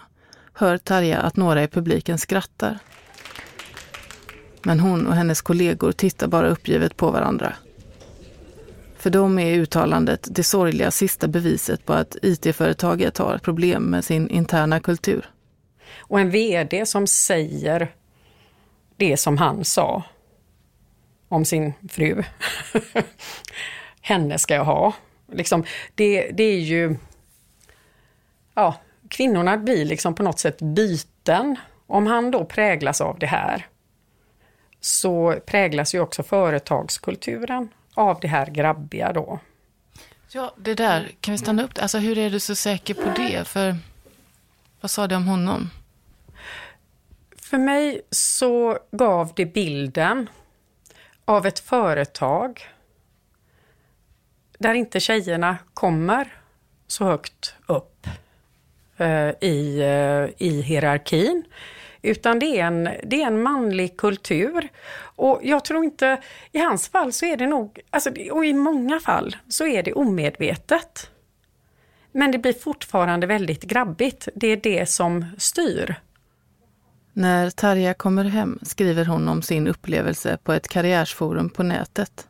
hör 0.54 0.78
Tarja 0.78 1.18
att 1.18 1.36
några 1.36 1.62
i 1.62 1.68
publiken 1.68 2.18
skrattar. 2.18 2.78
Men 4.64 4.80
hon 4.80 5.06
och 5.06 5.14
hennes 5.14 5.42
kollegor 5.42 5.92
tittar 5.92 6.26
bara 6.26 6.48
uppgivet 6.48 6.96
på 6.96 7.10
varandra. 7.10 7.52
För 8.96 9.10
dem 9.10 9.38
är 9.38 9.54
uttalandet 9.54 10.28
det 10.30 10.42
sorgliga 10.42 10.90
sista 10.90 11.28
beviset 11.28 11.86
på 11.86 11.92
att 11.92 12.16
IT-företaget 12.22 13.18
har 13.18 13.38
problem 13.38 13.82
med 13.82 14.04
sin 14.04 14.28
interna 14.28 14.80
kultur. 14.80 15.30
Och 15.98 16.20
en 16.20 16.30
VD 16.30 16.86
som 16.86 17.06
säger 17.06 17.94
det 18.96 19.16
som 19.16 19.38
han 19.38 19.64
sa 19.64 20.02
om 21.28 21.44
sin 21.44 21.72
fru. 21.88 22.22
Henne 24.00 24.38
ska 24.38 24.54
jag 24.54 24.64
ha. 24.64 24.94
Liksom, 25.32 25.64
det, 25.94 26.30
det 26.30 26.44
är 26.44 26.60
ju... 26.60 26.96
Ja, 28.54 28.76
kvinnorna 29.08 29.56
blir 29.56 29.84
liksom 29.84 30.14
på 30.14 30.22
något 30.22 30.38
sätt 30.38 30.58
byten. 30.62 31.56
Om 31.86 32.06
han 32.06 32.30
då 32.30 32.44
präglas 32.44 33.00
av 33.00 33.18
det 33.18 33.26
här 33.26 33.66
så 34.84 35.40
präglas 35.46 35.94
ju 35.94 36.00
också 36.00 36.22
företagskulturen 36.22 37.68
av 37.94 38.20
det 38.20 38.28
här 38.28 38.46
grabbiga 38.46 39.12
då. 39.12 39.40
Ja, 40.28 40.54
det 40.56 40.74
där, 40.74 41.10
kan 41.20 41.32
vi 41.32 41.38
stanna 41.38 41.62
upp 41.62 41.70
Alltså 41.80 41.98
hur 41.98 42.18
är 42.18 42.30
du 42.30 42.40
så 42.40 42.54
säker 42.54 42.94
på 42.94 43.12
det? 43.16 43.48
För 43.48 43.76
vad 44.80 44.90
sa 44.90 45.06
du 45.06 45.14
om 45.14 45.26
honom? 45.26 45.70
För 47.36 47.58
mig 47.58 48.02
så 48.10 48.78
gav 48.90 49.32
det 49.36 49.46
bilden 49.46 50.28
av 51.24 51.46
ett 51.46 51.58
företag 51.58 52.68
där 54.58 54.74
inte 54.74 55.00
tjejerna 55.00 55.58
kommer 55.74 56.36
så 56.86 57.04
högt 57.04 57.54
upp 57.66 58.06
eh, 58.96 59.30
i, 59.40 59.78
eh, 59.80 60.46
i 60.46 60.62
hierarkin. 60.62 61.44
Utan 62.02 62.38
det 62.38 62.60
är, 62.60 62.66
en, 62.66 62.88
det 63.04 63.22
är 63.22 63.26
en 63.26 63.42
manlig 63.42 63.96
kultur. 63.96 64.68
Och 65.16 65.40
jag 65.42 65.64
tror 65.64 65.84
inte, 65.84 66.22
i 66.52 66.58
hans 66.58 66.88
fall 66.88 67.12
så 67.12 67.26
är 67.26 67.36
det 67.36 67.46
nog, 67.46 67.80
alltså, 67.90 68.10
och 68.30 68.44
i 68.44 68.52
många 68.52 69.00
fall 69.00 69.36
så 69.48 69.66
är 69.66 69.82
det 69.82 69.92
omedvetet. 69.92 71.10
Men 72.12 72.32
det 72.32 72.38
blir 72.38 72.52
fortfarande 72.52 73.26
väldigt 73.26 73.62
grabbigt. 73.62 74.28
Det 74.34 74.46
är 74.46 74.56
det 74.56 74.88
som 74.88 75.24
styr. 75.38 75.94
När 77.12 77.50
Tarja 77.50 77.94
kommer 77.94 78.24
hem 78.24 78.58
skriver 78.62 79.04
hon 79.04 79.28
om 79.28 79.42
sin 79.42 79.68
upplevelse 79.68 80.38
på 80.42 80.52
ett 80.52 80.68
karriärsforum 80.68 81.50
på 81.50 81.62
nätet. 81.62 82.28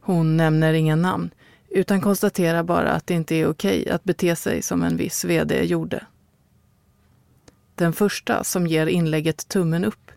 Hon 0.00 0.36
nämner 0.36 0.72
inga 0.72 0.96
namn, 0.96 1.30
utan 1.68 2.00
konstaterar 2.00 2.62
bara 2.62 2.90
att 2.90 3.06
det 3.06 3.14
inte 3.14 3.34
är 3.34 3.46
okej 3.46 3.90
att 3.90 4.04
bete 4.04 4.36
sig 4.36 4.62
som 4.62 4.82
en 4.82 4.96
viss 4.96 5.24
VD 5.24 5.64
gjorde. 5.64 6.06
Den 7.74 7.92
första 7.92 8.44
som 8.44 8.66
ger 8.66 8.86
inlägget 8.86 9.48
tummen 9.48 9.84
upp 9.84 10.10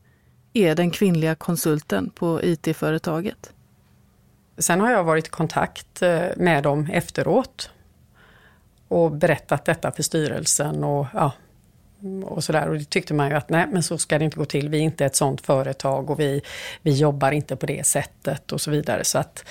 är 0.53 0.75
den 0.75 0.91
kvinnliga 0.91 1.35
konsulten 1.35 2.09
på 2.09 2.43
IT-företaget. 2.43 3.53
Sen 4.57 4.81
har 4.81 4.91
jag 4.91 5.03
varit 5.03 5.27
i 5.27 5.29
kontakt 5.29 6.01
eh, 6.01 6.25
med 6.37 6.63
dem 6.63 6.89
efteråt 6.93 7.69
och 8.87 9.11
berättat 9.11 9.65
detta 9.65 9.91
för 9.91 10.03
styrelsen 10.03 10.83
och, 10.83 11.07
ja, 11.13 11.31
och 12.23 12.43
sådär. 12.43 12.69
Och 12.69 12.77
det 12.77 12.85
tyckte 12.89 13.13
man 13.13 13.29
ju 13.29 13.35
att 13.35 13.49
nej, 13.49 13.67
men 13.71 13.83
så 13.83 13.97
ska 13.97 14.19
det 14.19 14.25
inte 14.25 14.37
gå 14.37 14.45
till. 14.45 14.69
Vi 14.69 14.77
är 14.77 14.81
inte 14.81 15.05
ett 15.05 15.15
sådant 15.15 15.41
företag 15.41 16.09
och 16.09 16.19
vi, 16.19 16.41
vi 16.81 16.91
jobbar 16.91 17.31
inte 17.31 17.55
på 17.55 17.65
det 17.65 17.85
sättet 17.85 18.51
och 18.51 18.61
så 18.61 18.71
vidare. 18.71 19.03
Så 19.03 19.17
att, 19.17 19.45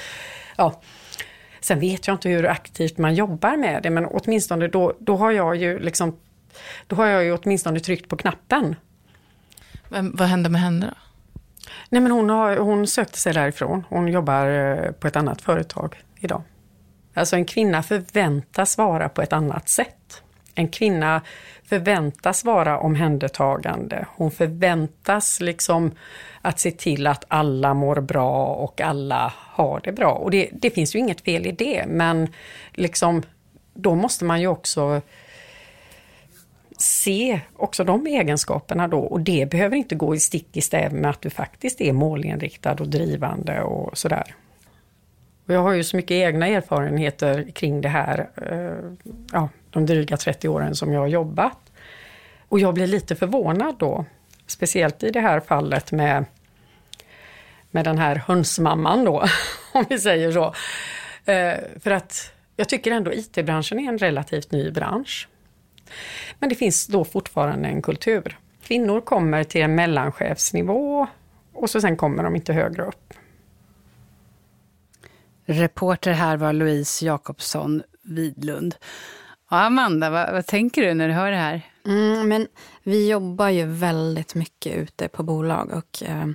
ja. 0.57 0.81
Sen 1.61 1.81
vet 1.81 2.07
jag 2.07 2.15
inte 2.15 2.29
hur 2.29 2.47
aktivt 2.47 2.99
man 2.99 3.15
jobbar 3.15 3.57
med 3.57 3.83
det, 3.83 3.91
men 3.91 4.07
åtminstone 4.07 4.69
då, 4.69 4.95
då 4.99 5.17
har 5.17 5.31
jag 5.31 5.57
ju 5.57 5.79
liksom 5.79 6.17
då 6.87 6.97
har 6.97 7.07
jag 7.07 7.25
ju 7.25 7.33
åtminstone 7.33 7.81
tryckt 7.81 8.09
på 8.09 8.17
knappen. 8.17 8.77
Men 9.89 10.17
vad 10.17 10.29
hände 10.29 10.49
med 10.49 10.61
henne 10.61 10.87
då? 10.87 11.05
Nej 11.89 12.01
men 12.01 12.13
hon, 12.13 12.31
har, 12.31 12.57
hon 12.57 12.87
sökte 12.87 13.19
sig 13.19 13.33
därifrån. 13.33 13.85
Hon 13.89 14.09
jobbar 14.09 14.47
eh, 14.47 14.91
på 14.91 15.07
ett 15.07 15.17
annat 15.17 15.43
företag 15.43 15.97
idag. 16.21 16.43
Alltså 17.15 17.37
en 17.37 17.45
kvinna 17.45 17.83
förväntas 17.83 18.79
vara 18.79 19.09
på 19.09 19.23
ett 19.23 19.33
annat 19.33 19.69
sätt. 19.69 20.23
En 20.55 20.69
kvinna 20.69 21.23
förväntas 21.65 22.45
vara 22.45 22.79
omhändertagande. 22.79 24.07
Hon 24.17 24.31
förväntas 24.31 25.41
liksom 25.41 25.93
att 26.41 26.61
se 26.61 26.71
till 26.71 27.07
att 27.07 27.25
alla 27.29 27.75
mår 27.75 28.01
bra 28.01 28.47
och 28.47 28.81
alla 28.81 29.33
har 29.37 29.81
det 29.85 29.93
bra. 29.93 30.13
Och 30.13 30.31
det, 30.31 30.49
det 30.53 30.71
finns 30.71 30.95
ju 30.95 30.99
inget 30.99 31.21
fel 31.21 31.47
i 31.47 31.53
det, 31.53 31.85
men 31.89 32.29
liksom, 32.73 33.23
då 33.75 33.95
måste 33.95 34.25
man 34.25 34.41
ju 34.41 34.47
också 34.47 35.01
se 36.79 37.41
också 37.57 37.85
de 37.85 38.07
egenskaperna 38.07 38.89
då 38.89 39.01
och 39.01 39.21
det 39.21 39.51
behöver 39.51 39.77
inte 39.77 39.95
gå 39.95 40.15
i 40.15 40.21
stick 40.21 40.57
i 40.57 40.61
stäv 40.61 40.93
med 40.93 41.11
att 41.11 41.21
du 41.21 41.31
faktiskt 41.31 41.81
är 41.81 41.93
målinriktad 41.93 42.73
och 42.73 42.89
drivande 42.89 43.63
och 43.63 43.99
sådär. 43.99 44.35
Och 45.47 45.55
jag 45.55 45.63
har 45.63 45.73
ju 45.73 45.85
så 45.85 45.97
mycket 45.97 46.11
egna 46.11 46.47
erfarenheter 46.47 47.51
kring 47.55 47.81
det 47.81 47.89
här, 47.89 48.29
eh, 48.37 48.91
ja, 49.33 49.49
de 49.71 49.87
dryga 49.87 50.17
30 50.17 50.49
åren 50.49 50.75
som 50.75 50.93
jag 50.93 51.01
har 51.01 51.07
jobbat. 51.07 51.73
Och 52.49 52.61
jag 52.61 52.75
blir 52.75 52.87
lite 52.87 53.17
förvånad 53.17 53.77
då, 53.79 54.05
speciellt 54.47 55.03
i 55.03 55.11
det 55.11 55.21
här 55.21 55.41
fallet 55.41 55.93
med, 55.93 56.25
med 57.71 57.85
den 57.85 57.99
här 57.99 58.17
hönsmamman 58.17 59.05
då, 59.05 59.25
om 59.73 59.85
vi 59.89 59.99
säger 59.99 60.33
så. 60.33 60.45
Eh, 61.33 61.55
för 61.81 61.91
att 61.91 62.33
jag 62.57 62.69
tycker 62.69 62.91
ändå 62.91 63.13
IT-branschen 63.13 63.79
är 63.79 63.89
en 63.89 63.99
relativt 63.99 64.53
ny 64.53 64.71
bransch. 64.71 65.29
Men 66.39 66.49
det 66.49 66.55
finns 66.55 66.87
då 66.87 67.05
fortfarande 67.05 67.69
en 67.69 67.83
kultur. 67.83 68.39
Kvinnor 68.63 69.01
kommer 69.01 69.45
till 69.45 69.63
en 69.63 69.75
mellanchefsnivå 69.75 71.07
och 71.53 71.71
så 71.71 71.81
sen 71.81 71.97
kommer 71.97 72.23
de 72.23 72.37
inte 72.37 72.53
högre 72.53 72.83
upp. 72.83 73.15
Reporter 75.47 76.13
här 76.13 76.37
var 76.37 76.53
Louise 76.53 77.07
Jakobsson 77.07 77.83
Widlund. 78.03 78.75
Ja, 79.51 79.61
Amanda, 79.61 80.11
vad, 80.11 80.33
vad, 80.33 80.47
tänker 80.47 80.83
du 80.83 80.95
när 80.95 81.09
du 81.09 81.15
hör 81.15 81.31
det 81.31 81.37
här? 81.37 81.63
Mm, 81.87 82.29
men 82.29 82.47
vi 82.83 83.11
jobbar 83.11 83.49
ju 83.49 83.67
väldigt 83.67 84.35
mycket 84.35 84.77
ute 84.77 85.09
på 85.09 85.23
bolag 85.23 85.73
och 85.73 86.03
eh, 86.03 86.27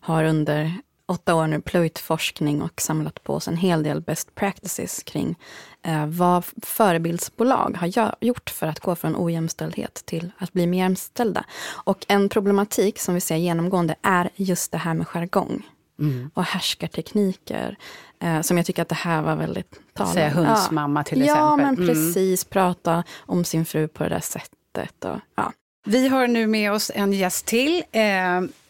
har 0.00 0.24
under 0.24 0.72
åtta 1.06 1.34
år 1.34 1.46
nu 1.46 1.60
plöjt 1.60 1.98
forskning 1.98 2.62
och 2.62 2.80
samlat 2.80 3.24
på 3.24 3.34
oss 3.34 3.48
en 3.48 3.56
hel 3.56 3.82
del 3.82 4.00
best 4.00 4.34
practices 4.34 5.02
kring 5.02 5.38
eh, 5.82 6.06
vad 6.06 6.44
förebildsbolag 6.62 7.76
har 7.80 8.14
gjort 8.20 8.50
för 8.50 8.66
att 8.66 8.80
gå 8.80 8.96
från 8.96 9.16
ojämställdhet 9.16 10.02
till 10.06 10.32
att 10.38 10.52
bli 10.52 10.66
mer 10.66 10.78
jämställda. 10.78 11.44
Och 11.84 12.06
en 12.08 12.28
problematik 12.28 12.98
som 12.98 13.14
vi 13.14 13.20
ser 13.20 13.36
genomgående 13.36 13.94
är 14.02 14.30
just 14.36 14.72
det 14.72 14.78
här 14.78 14.94
med 14.94 15.06
jargong. 15.06 15.62
Mm. 15.98 16.30
Och 16.34 16.44
härskartekniker. 16.44 17.76
Eh, 18.20 18.40
som 18.40 18.56
jag 18.56 18.66
tycker 18.66 18.82
att 18.82 18.88
det 18.88 18.94
här 18.94 19.22
var 19.22 19.36
väldigt 19.36 19.80
talande. 19.94 20.14
Säga 20.14 20.30
hundsmamma 20.30 21.00
ja. 21.00 21.04
till 21.04 21.22
exempel. 21.22 21.42
Ja, 21.42 21.56
men 21.56 21.74
mm. 21.74 21.86
precis. 21.86 22.44
Prata 22.44 23.04
om 23.18 23.44
sin 23.44 23.64
fru 23.64 23.88
på 23.88 24.02
det 24.02 24.08
där 24.08 24.20
sättet. 24.20 25.04
Och, 25.04 25.16
ja. 25.34 25.52
Vi 25.86 26.08
har 26.08 26.26
nu 26.26 26.46
med 26.46 26.72
oss 26.72 26.90
en 26.94 27.12
gäst 27.12 27.46
till. 27.46 27.82
Eh, 27.92 28.02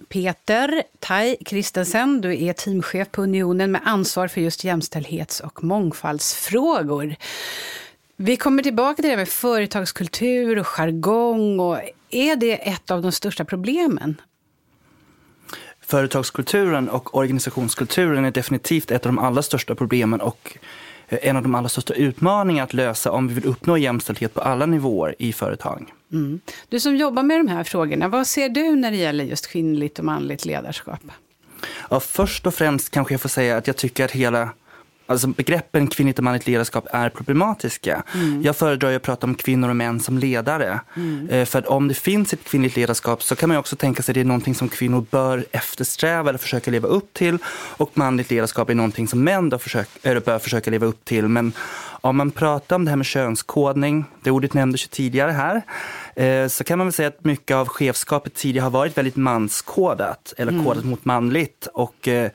Peter 0.08 0.82
Tai 0.98 1.36
Kristensen, 1.36 2.20
du 2.20 2.44
är 2.44 2.52
teamchef 2.52 3.10
på 3.10 3.22
Unionen 3.22 3.72
med 3.72 3.80
ansvar 3.84 4.28
för 4.28 4.40
just 4.40 4.64
jämställdhets 4.64 5.40
och 5.40 5.64
mångfaldsfrågor. 5.64 7.14
Vi 8.16 8.36
kommer 8.36 8.62
tillbaka 8.62 9.02
till 9.02 9.10
det 9.10 9.16
med 9.16 9.28
företagskultur 9.28 10.58
och 10.58 10.66
jargong. 10.66 11.60
Och 11.60 11.78
är 12.10 12.36
det 12.36 12.68
ett 12.68 12.90
av 12.90 13.02
de 13.02 13.12
största 13.12 13.44
problemen? 13.44 14.20
Företagskulturen 15.80 16.88
och 16.88 17.16
organisationskulturen 17.16 18.24
är 18.24 18.30
definitivt 18.30 18.90
ett 18.90 19.06
av 19.06 19.12
de 19.12 19.18
allra 19.18 19.42
största 19.42 19.74
problemen 19.74 20.20
och 20.20 20.58
eh, 21.08 21.18
en 21.22 21.36
av 21.36 21.42
de 21.42 21.54
allra 21.54 21.68
största 21.68 21.94
utmaningarna 21.94 22.64
att 22.64 22.74
lösa 22.74 23.10
om 23.10 23.28
vi 23.28 23.34
vill 23.34 23.46
uppnå 23.46 23.78
jämställdhet 23.78 24.34
på 24.34 24.40
alla 24.40 24.66
nivåer 24.66 25.14
i 25.18 25.32
företag. 25.32 25.92
Mm. 26.14 26.40
Du 26.68 26.80
som 26.80 26.96
jobbar 26.96 27.22
med 27.22 27.40
de 27.40 27.48
här 27.48 27.64
frågorna, 27.64 28.08
vad 28.08 28.26
ser 28.26 28.48
du 28.48 28.76
när 28.76 28.90
det 28.90 28.96
gäller 28.96 29.24
just 29.24 29.46
kvinnligt 29.46 29.98
och 29.98 30.04
manligt 30.04 30.44
ledarskap? 30.44 31.00
Ja, 31.90 32.00
först 32.00 32.46
och 32.46 32.54
främst 32.54 32.90
kanske 32.90 33.14
jag 33.14 33.20
får 33.20 33.28
säga 33.28 33.56
att 33.56 33.66
jag 33.66 33.76
tycker 33.76 34.04
att 34.04 34.10
hela 34.10 34.50
Alltså 35.06 35.26
begreppen 35.26 35.86
kvinnligt 35.86 36.18
och 36.18 36.24
manligt 36.24 36.46
ledarskap 36.46 36.86
är 36.90 37.08
problematiska. 37.08 38.02
Mm. 38.14 38.42
Jag 38.42 38.56
föredrar 38.56 38.96
att 38.96 39.02
prata 39.02 39.26
om 39.26 39.34
kvinnor 39.34 39.68
och 39.68 39.76
män 39.76 40.00
som 40.00 40.18
ledare. 40.18 40.80
Mm. 40.96 41.28
Eh, 41.28 41.44
för 41.44 41.58
att 41.58 41.66
om 41.66 41.88
det 41.88 41.94
finns 41.94 42.32
ett 42.32 42.44
kvinnligt 42.44 42.76
ledarskap 42.76 43.22
så 43.22 43.36
kan 43.36 43.48
man 43.48 43.58
också 43.58 43.76
tänka 43.76 44.02
sig 44.02 44.12
att 44.12 44.14
det 44.14 44.20
är 44.20 44.24
någonting 44.24 44.54
som 44.54 44.68
kvinnor 44.68 45.06
bör 45.10 45.44
eftersträva 45.52 46.28
eller 46.28 46.38
försöka 46.38 46.70
leva 46.70 46.88
upp 46.88 47.12
till. 47.12 47.38
Och 47.76 47.90
manligt 47.94 48.30
ledarskap 48.30 48.70
är 48.70 48.74
någonting 48.74 49.08
som 49.08 49.24
män 49.24 49.50
då 49.50 49.58
försök, 49.58 49.88
bör 50.02 50.38
försöka 50.38 50.70
leva 50.70 50.86
upp 50.86 51.04
till. 51.04 51.28
Men 51.28 51.52
om 52.04 52.16
man 52.16 52.30
pratar 52.30 52.76
om 52.76 52.84
det 52.84 52.90
här 52.90 52.96
med 52.96 53.06
könskodning, 53.06 54.04
det 54.22 54.30
ordet 54.30 54.54
nämndes 54.54 54.84
ju 54.84 54.88
tidigare 54.88 55.30
här, 55.30 55.62
eh, 56.16 56.48
så 56.48 56.64
kan 56.64 56.78
man 56.78 56.86
väl 56.86 56.92
säga 56.92 57.08
att 57.08 57.24
mycket 57.24 57.54
av 57.54 57.68
chefskapet 57.68 58.34
tidigare 58.34 58.64
har 58.64 58.70
varit 58.70 58.98
väldigt 58.98 59.16
manskodat, 59.16 60.34
eller 60.36 60.52
mm. 60.52 60.64
kodat 60.64 60.84
mot 60.84 61.04
manligt. 61.04 61.68
Och 61.74 62.08
eh, 62.08 62.30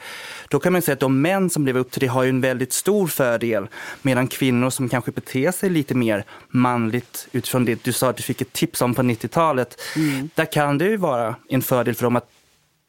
då 0.50 0.60
kan 0.60 0.74
man 0.74 0.82
säga 0.82 0.94
att 0.94 1.00
de 1.00 1.22
män 1.22 1.50
som 1.50 1.66
lever 1.66 1.80
upp 1.80 1.92
till 1.92 2.00
det 2.00 2.08
har 2.08 2.24
ju 2.24 2.30
en 2.30 2.42
väldigt 2.42 2.74
stor 2.74 3.08
fördel, 3.08 3.68
medan 4.02 4.28
kvinnor 4.28 4.70
som 4.70 4.90
kanske 4.90 5.12
beter 5.12 5.52
sig 5.52 5.70
lite 5.70 5.96
mer 5.96 6.24
manligt 6.50 7.28
utifrån 7.32 7.66
det 7.66 7.84
du 7.84 7.94
sa 7.94 8.10
att 8.10 8.18
du 8.18 8.24
fick 8.24 8.42
ett 8.42 8.54
tips 8.54 8.82
om 8.82 8.96
på 8.96 9.02
90-talet, 9.02 9.82
mm. 9.96 10.30
där 10.36 10.46
kan 10.46 10.78
det 10.78 10.86
ju 10.86 10.98
vara 10.98 11.36
en 11.50 11.62
fördel 11.62 11.96
för 11.96 12.04
dem 12.04 12.16
att 12.16 12.30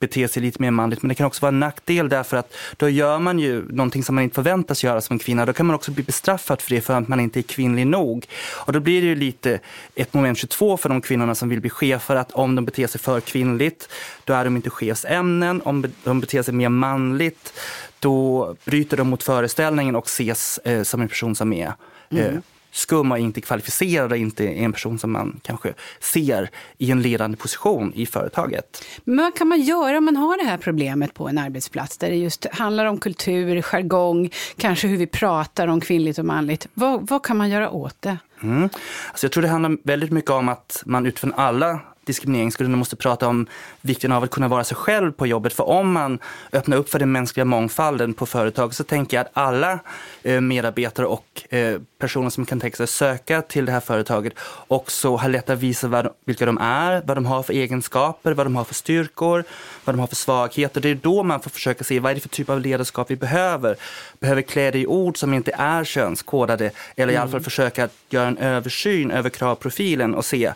bete 0.00 0.28
sig 0.28 0.42
lite 0.42 0.62
mer 0.62 0.70
manligt. 0.70 1.02
Men 1.02 1.08
det 1.08 1.14
kan 1.14 1.26
också 1.26 1.42
vara 1.42 1.48
en 1.48 1.60
nackdel 1.60 2.08
därför 2.08 2.36
att 2.36 2.56
då 2.76 2.88
gör 2.88 3.18
man 3.18 3.38
ju 3.38 3.72
någonting 3.72 4.04
som 4.04 4.14
man 4.14 4.24
inte 4.24 4.34
förväntas 4.34 4.84
göra 4.84 5.00
som 5.00 5.14
en 5.14 5.18
kvinna. 5.18 5.46
Då 5.46 5.52
kan 5.52 5.66
man 5.66 5.76
också 5.76 5.90
bli 5.90 6.04
bestraffad 6.04 6.60
för 6.60 6.74
det 6.74 6.80
för 6.80 6.94
att 6.94 7.08
man 7.08 7.20
inte 7.20 7.40
är 7.40 7.42
kvinnlig 7.42 7.86
nog. 7.86 8.26
Och 8.66 8.72
då 8.72 8.80
blir 8.80 9.00
det 9.00 9.06
ju 9.06 9.14
lite 9.14 9.60
ett 9.94 10.14
moment 10.14 10.38
22 10.38 10.76
för 10.76 10.88
de 10.88 11.00
kvinnorna 11.00 11.34
som 11.34 11.48
vill 11.48 11.60
bli 11.60 11.70
chefer 11.70 12.16
att 12.16 12.32
om 12.32 12.54
de 12.54 12.64
beter 12.64 12.86
sig 12.86 13.00
för 13.00 13.20
kvinnligt, 13.20 13.88
då 14.24 14.32
är 14.32 14.44
de 14.44 14.56
inte 14.56 14.70
chefsämnen. 14.70 15.62
Om 15.62 15.92
de 16.04 16.20
beter 16.20 16.42
sig 16.42 16.54
mer 16.54 16.68
manligt, 16.68 17.52
då 17.98 18.54
bryter 18.64 18.96
de 18.96 19.08
mot 19.08 19.22
föreställningen 19.22 19.96
och 19.96 20.06
ses 20.06 20.58
eh, 20.58 20.82
som 20.82 21.00
en 21.00 21.08
person 21.08 21.34
som 21.34 21.52
är 21.52 21.72
eh, 22.10 22.26
mm 22.26 22.42
skum 22.70 23.12
och 23.12 23.18
inte 23.18 23.40
kvalificerad 23.40 24.12
och 24.12 24.18
inte 24.18 24.46
en 24.48 24.72
person 24.72 24.98
som 24.98 25.12
man 25.12 25.40
kanske 25.42 25.74
ser 26.00 26.50
i 26.78 26.90
en 26.90 27.02
ledande 27.02 27.36
position 27.36 27.92
i 27.94 28.06
företaget. 28.06 28.84
Men 29.04 29.24
vad 29.24 29.34
kan 29.34 29.48
man 29.48 29.60
göra 29.60 29.98
om 29.98 30.04
man 30.04 30.16
har 30.16 30.38
det 30.38 30.44
här 30.44 30.56
problemet 30.56 31.14
på 31.14 31.28
en 31.28 31.38
arbetsplats 31.38 31.98
där 31.98 32.10
det 32.10 32.16
just 32.16 32.46
handlar 32.52 32.86
om 32.86 32.98
kultur, 32.98 33.62
jargong, 33.62 34.30
kanske 34.56 34.88
hur 34.88 34.96
vi 34.96 35.06
pratar 35.06 35.68
om 35.68 35.80
kvinnligt 35.80 36.18
och 36.18 36.24
manligt. 36.24 36.68
Vad, 36.74 37.08
vad 37.08 37.22
kan 37.22 37.36
man 37.36 37.50
göra 37.50 37.70
åt 37.70 37.96
det? 38.00 38.18
Mm. 38.42 38.62
Alltså 39.08 39.26
jag 39.26 39.32
tror 39.32 39.42
det 39.42 39.48
handlar 39.48 39.76
väldigt 39.84 40.10
mycket 40.10 40.30
om 40.30 40.48
att 40.48 40.82
man 40.86 41.06
utifrån 41.06 41.32
alla 41.36 41.80
diskrimineringsgrunder 42.10 42.78
måste 42.78 42.96
prata 42.96 43.28
om 43.28 43.46
vikten 43.80 44.12
av 44.12 44.22
att 44.22 44.30
kunna 44.30 44.48
vara 44.48 44.64
sig 44.64 44.76
själv 44.76 45.12
på 45.12 45.26
jobbet. 45.26 45.52
För 45.52 45.68
om 45.68 45.92
man 45.92 46.18
öppnar 46.52 46.76
upp 46.76 46.90
för 46.90 46.98
den 46.98 47.12
mänskliga 47.12 47.44
mångfalden 47.44 48.14
på 48.14 48.26
företag 48.26 48.74
så 48.74 48.84
tänker 48.84 49.16
jag 49.16 49.26
att 49.26 49.30
alla 49.32 49.78
eh, 50.22 50.40
medarbetare 50.40 51.06
och 51.06 51.54
eh, 51.54 51.80
personer 51.98 52.30
som 52.30 52.46
kan 52.46 52.60
tänka 52.60 52.76
sig 52.76 52.86
söka 52.86 53.42
till 53.42 53.64
det 53.66 53.72
här 53.72 53.80
företaget 53.80 54.32
också 54.68 55.16
har 55.16 55.28
lätt 55.28 55.50
att 55.50 55.58
visa 55.58 55.88
vad, 55.88 56.08
vilka 56.24 56.46
de 56.46 56.58
är, 56.58 57.02
vad 57.06 57.16
de 57.16 57.26
har 57.26 57.42
för 57.42 57.52
egenskaper, 57.52 58.32
vad 58.32 58.46
de 58.46 58.56
har 58.56 58.64
för 58.64 58.74
styrkor, 58.74 59.44
vad 59.84 59.94
de 59.94 60.00
har 60.00 60.06
för 60.06 60.16
svagheter. 60.16 60.80
Det 60.80 60.88
är 60.88 60.94
då 60.94 61.22
man 61.22 61.40
får 61.40 61.50
försöka 61.50 61.84
se 61.84 62.00
vad 62.00 62.10
är 62.10 62.14
det 62.14 62.20
för 62.20 62.28
typ 62.28 62.50
av 62.50 62.60
ledarskap 62.60 63.10
vi 63.10 63.16
behöver. 63.16 63.76
Behöver 64.20 64.42
klä 64.42 64.70
det 64.70 64.78
i 64.78 64.86
ord 64.86 65.18
som 65.18 65.34
inte 65.34 65.52
är 65.58 65.84
könskodade 65.84 66.70
eller 66.96 67.12
i 67.12 67.16
alla 67.16 67.26
fall 67.26 67.40
mm. 67.40 67.44
försöka 67.44 67.88
göra 68.10 68.28
en 68.28 68.38
översyn 68.38 69.10
över 69.10 69.30
kravprofilen 69.30 70.14
och 70.14 70.24
se 70.24 70.52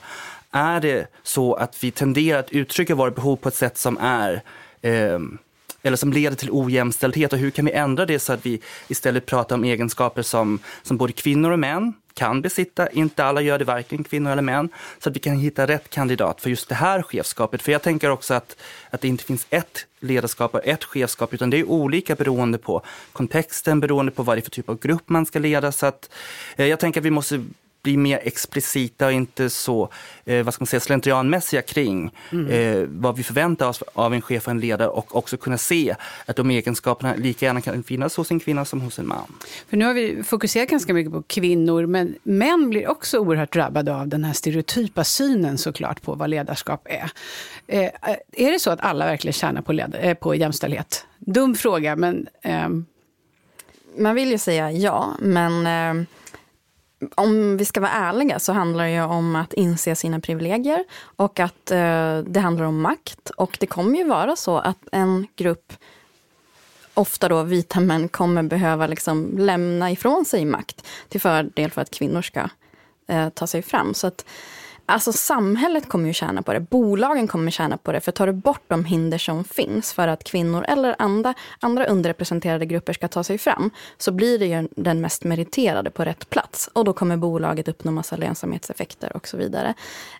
är 0.54 0.80
det 0.80 1.06
så 1.23 1.54
att 1.54 1.84
vi 1.84 1.90
tenderar 1.90 2.38
att 2.38 2.50
uttrycka 2.50 2.94
våra 2.94 3.11
behov 3.11 3.37
på 3.37 3.49
ett 3.49 3.54
sätt 3.54 3.78
som 3.78 3.99
är 4.00 4.42
eh, 4.82 5.18
eller 5.82 5.96
som 5.96 6.12
leder 6.12 6.37
till 6.37 6.50
ojämställdhet 6.50 7.32
och 7.32 7.38
hur 7.38 7.50
kan 7.50 7.64
vi 7.64 7.73
ändra 7.73 8.06
det 8.06 8.18
så 8.18 8.32
att 8.32 8.46
vi 8.46 8.61
istället 8.88 9.26
pratar 9.26 9.56
om 9.56 9.64
egenskaper 9.64 10.23
som, 10.23 10.58
som 10.82 10.96
både 10.96 11.12
kvinnor 11.12 11.50
och 11.50 11.58
män 11.58 11.92
kan 12.14 12.42
besitta, 12.42 12.88
inte 12.88 13.25
alla 13.25 13.40
gör 13.40 13.58
det, 13.58 13.64
varken 13.64 14.04
kvinnor 14.04 14.32
eller 14.32 14.42
män, 14.42 14.68
så 14.99 15.08
att 15.08 15.16
vi 15.16 15.20
kan 15.20 15.37
hitta 15.37 15.66
rätt 15.66 15.90
kandidat 15.90 16.40
för 16.40 16.50
just 16.50 16.68
det 16.68 16.75
här 16.75 17.02
chefskapet. 17.02 17.62
För 17.62 17.73
jag 17.73 17.82
tänker 17.82 18.11
också 18.11 18.34
att, 18.34 18.56
att 18.90 19.00
det 19.00 19.08
inte 19.08 19.25
finns 19.25 19.46
ett 19.50 19.87
ledarskap 20.00 20.54
och 20.54 20.66
ett 20.66 20.84
chefskap, 20.84 21.34
utan 21.34 21.50
det 21.50 21.58
är 21.58 21.64
olika 21.64 22.14
beroende 22.14 22.58
på 22.58 22.82
kontexten, 23.12 23.80
beroende 23.80 24.12
på 24.12 24.23
vad 24.23 24.37
det 24.37 24.40
är 24.40 24.42
för 24.42 24.50
typ 24.50 24.68
av 24.68 24.78
grupp 24.78 25.09
man 25.09 25.26
ska 25.26 25.38
leda. 25.38 25.72
Så 25.72 25.87
att, 25.87 26.11
eh, 26.57 26.66
jag 26.66 26.81
tänker 26.81 27.00
att 27.00 27.07
vi 27.07 27.11
måste 27.11 27.44
bli 27.85 27.97
mer 27.97 28.20
explicita 28.23 29.07
och 29.07 29.12
inte 29.12 29.51
så 29.51 29.88
eh, 30.25 30.44
vad 30.44 30.55
ska 30.55 30.62
man 30.62 30.66
säga, 30.66 30.81
slentrianmässiga 30.81 31.62
kring 31.62 32.11
mm. 32.33 32.47
eh, 32.51 32.88
vad 32.88 33.16
vi 33.16 33.23
förväntar 33.23 33.68
oss 33.68 33.83
av 33.92 34.14
en 34.14 34.23
chef 34.23 34.47
och 34.47 34.51
en 34.51 34.61
ledare 34.61 34.88
och 34.88 35.16
också 35.16 35.37
kunna 35.37 35.59
se 35.59 35.94
att 36.27 36.37
de 36.37 36.51
egenskaperna 36.51 37.14
lika 37.14 37.47
gärna 37.47 37.61
kan 37.61 37.83
finnas 37.83 38.16
hos 38.16 38.31
en 38.31 38.40
kvinna 38.40 38.64
som 38.64 38.81
hos 38.81 38.99
en 38.99 39.07
man. 39.07 39.35
För 39.68 39.77
nu 39.77 39.85
har 39.85 39.94
vi 39.94 40.23
fokuserat 40.23 40.68
ganska 40.68 40.94
mycket 40.94 41.12
på 41.12 41.23
kvinnor 41.23 41.87
men 41.87 42.14
män 42.23 42.70
blir 42.70 42.88
också 42.88 43.18
oerhört 43.18 43.53
drabbade 43.53 43.94
av 43.94 44.09
den 44.09 44.25
här 44.25 44.33
stereotypa 44.33 45.05
synen 45.05 45.59
såklart 45.59 46.03
på 46.03 46.14
vad 46.14 46.31
ledarskap 46.31 46.87
är. 46.90 47.11
Eh, 47.66 47.90
är 48.33 48.53
det 48.53 48.59
så 48.61 48.70
att 48.70 48.81
alla 48.81 49.07
verkligen 49.07 49.33
tjänar 49.33 49.62
på, 49.62 49.73
led- 49.73 49.99
eh, 50.01 50.14
på 50.14 50.35
jämställdhet? 50.35 51.07
Dum 51.18 51.55
fråga 51.55 51.97
men... 51.97 52.29
Ehm, 52.42 52.87
Man 53.99 54.14
vill 54.14 54.31
ju 54.31 54.38
säga 54.38 54.73
ja 54.73 55.14
men 55.20 55.66
ehm, 55.66 56.07
om 57.14 57.56
vi 57.56 57.64
ska 57.64 57.80
vara 57.80 57.90
ärliga 57.90 58.38
så 58.38 58.52
handlar 58.52 58.84
det 58.84 58.90
ju 58.90 59.02
om 59.02 59.36
att 59.36 59.52
inse 59.52 59.94
sina 59.94 60.20
privilegier 60.20 60.84
och 61.16 61.40
att 61.40 61.70
eh, 61.70 62.18
det 62.18 62.40
handlar 62.40 62.64
om 62.64 62.80
makt. 62.80 63.30
Och 63.30 63.56
det 63.60 63.66
kommer 63.66 63.98
ju 63.98 64.04
vara 64.04 64.36
så 64.36 64.58
att 64.58 64.78
en 64.92 65.26
grupp, 65.36 65.72
ofta 66.94 67.28
då 67.28 67.42
vita 67.42 67.80
män, 67.80 68.08
kommer 68.08 68.42
behöva 68.42 68.86
liksom 68.86 69.38
lämna 69.38 69.90
ifrån 69.90 70.24
sig 70.24 70.44
makt 70.44 70.86
till 71.08 71.20
fördel 71.20 71.70
för 71.70 71.82
att 71.82 71.90
kvinnor 71.90 72.22
ska 72.22 72.48
eh, 73.08 73.28
ta 73.28 73.46
sig 73.46 73.62
fram. 73.62 73.94
Så 73.94 74.06
att 74.06 74.24
Alltså 74.87 75.12
samhället 75.12 75.88
kommer 75.88 76.07
ju 76.07 76.12
tjäna 76.12 76.42
på 76.42 76.53
det, 76.53 76.61
bolagen 76.61 77.29
kommer 77.29 77.51
tjäna 77.51 77.77
på 77.77 77.92
det. 77.92 78.01
För 78.01 78.12
tar 78.12 78.27
du 78.27 78.33
bort 78.33 78.64
de 78.68 78.85
hinder 78.85 79.18
som 79.18 79.44
finns 79.44 79.92
för 79.92 80.09
att 80.09 80.25
kvinnor 80.25 80.64
eller 80.68 80.97
andra, 80.99 81.35
andra 81.61 81.87
underrepresenterade 81.87 82.66
grupper 82.66 82.92
ska 82.92 83.09
ta 83.09 83.25
sig 83.25 83.38
fram, 83.38 83.70
så 83.99 84.12
blir 84.12 84.38
det 84.38 84.47
ju 84.47 84.68
den 84.77 85.01
mest 85.01 85.25
meriterade 85.25 85.90
på 85.90 86.05
rätt 86.05 86.31
plats. 86.31 86.70
Och 86.73 86.85
då 86.85 86.92
kommer 86.92 87.16
bolaget 87.16 87.68
uppnå 87.68 87.92
massa 87.92 88.16
lönsamhetseffekter 88.16 89.16
och 89.16 89.29
så 89.29 89.37
vidare. 89.37 89.75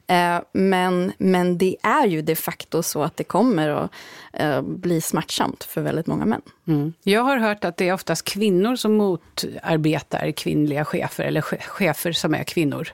Eh, 0.07 0.41
men, 0.53 1.13
men 1.19 1.59
det 1.59 1.77
är 1.83 2.07
ju 2.07 2.23
de 2.23 2.37
facto 2.37 2.83
så 2.83 3.03
att 3.03 3.17
det 3.17 3.25
kommer 3.25 3.69
att 3.69 3.91
eh, 4.33 4.63
bli 4.63 5.01
smärtsamt 5.01 5.65
för 5.65 5.81
väldigt 5.81 6.07
många 6.07 6.25
män. 6.25 6.43
Mm. 6.67 6.93
Jag 7.03 7.23
har 7.23 7.37
hört 7.37 7.65
att 7.65 7.77
det 7.77 7.89
är 7.89 7.93
oftast 7.93 8.25
kvinnor 8.25 8.77
som 8.77 8.95
motarbetar 8.95 10.31
kvinnliga 10.31 10.85
chefer, 10.85 11.25
eller 11.25 11.41
chefer 11.43 12.13
som 12.13 12.35
är 12.35 12.45
kvinnor. 12.45 12.89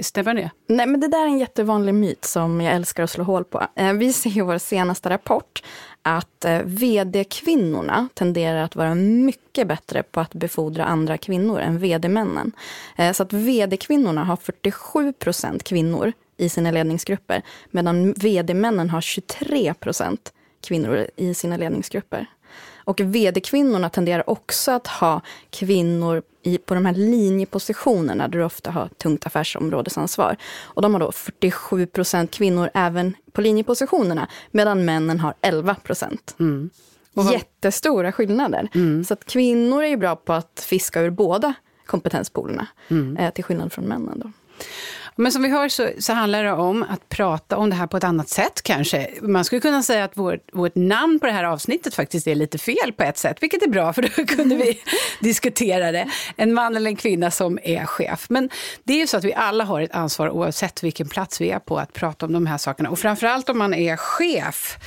Stämmer 0.00 0.34
det? 0.34 0.50
Nej, 0.66 0.86
men 0.86 1.00
det 1.00 1.08
där 1.08 1.22
är 1.22 1.26
en 1.26 1.38
jättevanlig 1.38 1.94
myt 1.94 2.24
som 2.24 2.60
jag 2.60 2.74
älskar 2.74 3.02
att 3.02 3.10
slå 3.10 3.24
hål 3.24 3.44
på. 3.44 3.66
Eh, 3.74 3.92
vi 3.92 4.12
ser 4.12 4.38
i 4.38 4.40
vår 4.40 4.58
senaste 4.58 5.10
rapport 5.10 5.62
att 6.02 6.44
eh, 6.44 6.60
vd-kvinnorna 6.64 8.08
tenderar 8.14 8.62
att 8.62 8.76
vara 8.76 8.94
mycket 8.94 9.68
bättre 9.68 10.02
på 10.02 10.20
att 10.20 10.34
befordra 10.34 10.84
andra 10.84 11.18
kvinnor 11.18 11.60
än 11.60 11.78
vd-männen. 11.78 12.52
Eh, 12.96 13.12
så 13.12 13.22
att 13.22 13.32
vd-kvinnorna 13.32 14.24
har 14.24 14.36
47 14.36 15.12
procent 15.12 15.64
kvinnor 15.64 16.12
i 16.36 16.48
sina 16.48 16.70
ledningsgrupper, 16.70 17.42
medan 17.70 18.12
vd-männen 18.12 18.90
har 18.90 19.00
23 19.00 19.74
procent 19.74 20.32
kvinnor 20.60 21.06
i 21.16 21.34
sina 21.34 21.56
ledningsgrupper. 21.56 22.26
Och 22.84 23.00
vd-kvinnorna 23.00 23.90
tenderar 23.90 24.30
också 24.30 24.72
att 24.72 24.86
ha 24.86 25.20
kvinnor 25.50 26.22
i, 26.42 26.58
på 26.58 26.74
de 26.74 26.86
här 26.86 26.94
linjepositionerna 26.94 28.28
där 28.28 28.38
du 28.38 28.44
ofta 28.44 28.70
har 28.70 28.88
tungt 28.88 29.26
affärsområdesansvar. 29.26 30.36
Och 30.60 30.82
de 30.82 30.94
har 30.94 31.00
då 31.00 31.12
47 31.12 31.86
procent 31.86 32.30
kvinnor 32.30 32.70
även 32.74 33.14
på 33.32 33.40
linjepositionerna, 33.40 34.28
medan 34.50 34.84
männen 34.84 35.20
har 35.20 35.34
11 35.40 35.74
procent. 35.74 36.34
Mm. 36.40 36.70
Jättestora 37.32 38.12
skillnader. 38.12 38.68
Mm. 38.74 39.04
Så 39.04 39.14
att 39.14 39.24
kvinnor 39.24 39.82
är 39.82 39.88
ju 39.88 39.96
bra 39.96 40.16
på 40.16 40.32
att 40.32 40.64
fiska 40.68 41.00
ur 41.00 41.10
båda 41.10 41.54
kompetenspoolerna, 41.86 42.66
mm. 42.88 43.16
eh, 43.16 43.32
till 43.32 43.44
skillnad 43.44 43.72
från 43.72 43.84
männen. 43.84 44.22
Då. 44.24 44.32
Men 45.20 45.32
som 45.32 45.42
vi 45.42 45.48
hör 45.48 45.68
så, 45.68 45.88
så, 45.98 46.12
handlar 46.12 46.44
det 46.44 46.52
om 46.52 46.82
att 46.82 47.08
prata 47.08 47.56
om 47.56 47.70
det 47.70 47.76
här 47.76 47.86
på 47.86 47.96
ett 47.96 48.04
annat 48.04 48.28
sätt 48.28 48.62
kanske. 48.62 49.10
Man 49.22 49.44
skulle 49.44 49.60
kunna 49.60 49.82
säga 49.82 50.04
att 50.04 50.16
vårt, 50.16 50.48
vårt 50.52 50.74
namn 50.74 51.20
på 51.20 51.26
det 51.26 51.32
här 51.32 51.44
avsnittet 51.44 51.94
faktiskt 51.94 52.26
är 52.26 52.34
lite 52.34 52.58
fel 52.58 52.92
på 52.96 53.02
ett 53.02 53.18
sätt, 53.18 53.36
vilket 53.40 53.62
är 53.62 53.68
bra 53.68 53.92
för 53.92 54.02
då 54.02 54.08
kunde 54.26 54.56
vi 54.56 54.80
diskutera 55.20 55.92
det. 55.92 56.08
En 56.36 56.54
man 56.54 56.76
eller 56.76 56.90
en 56.90 56.96
kvinna 56.96 57.30
som 57.30 57.58
är 57.62 57.84
chef. 57.84 58.26
Men 58.30 58.50
det 58.84 58.92
är 58.92 58.98
ju 58.98 59.06
så 59.06 59.16
att 59.16 59.24
vi 59.24 59.34
alla 59.34 59.64
har 59.64 59.80
ett 59.80 59.94
ansvar 59.94 60.30
oavsett 60.30 60.82
vilken 60.82 61.08
plats 61.08 61.40
vi 61.40 61.50
är 61.50 61.58
på 61.58 61.78
att 61.78 61.92
prata 61.92 62.26
om 62.26 62.32
de 62.32 62.46
här 62.46 62.58
sakerna. 62.58 62.90
Och 62.90 62.98
framförallt 62.98 63.48
om 63.48 63.58
man 63.58 63.74
är 63.74 63.96
chef. 63.96 64.78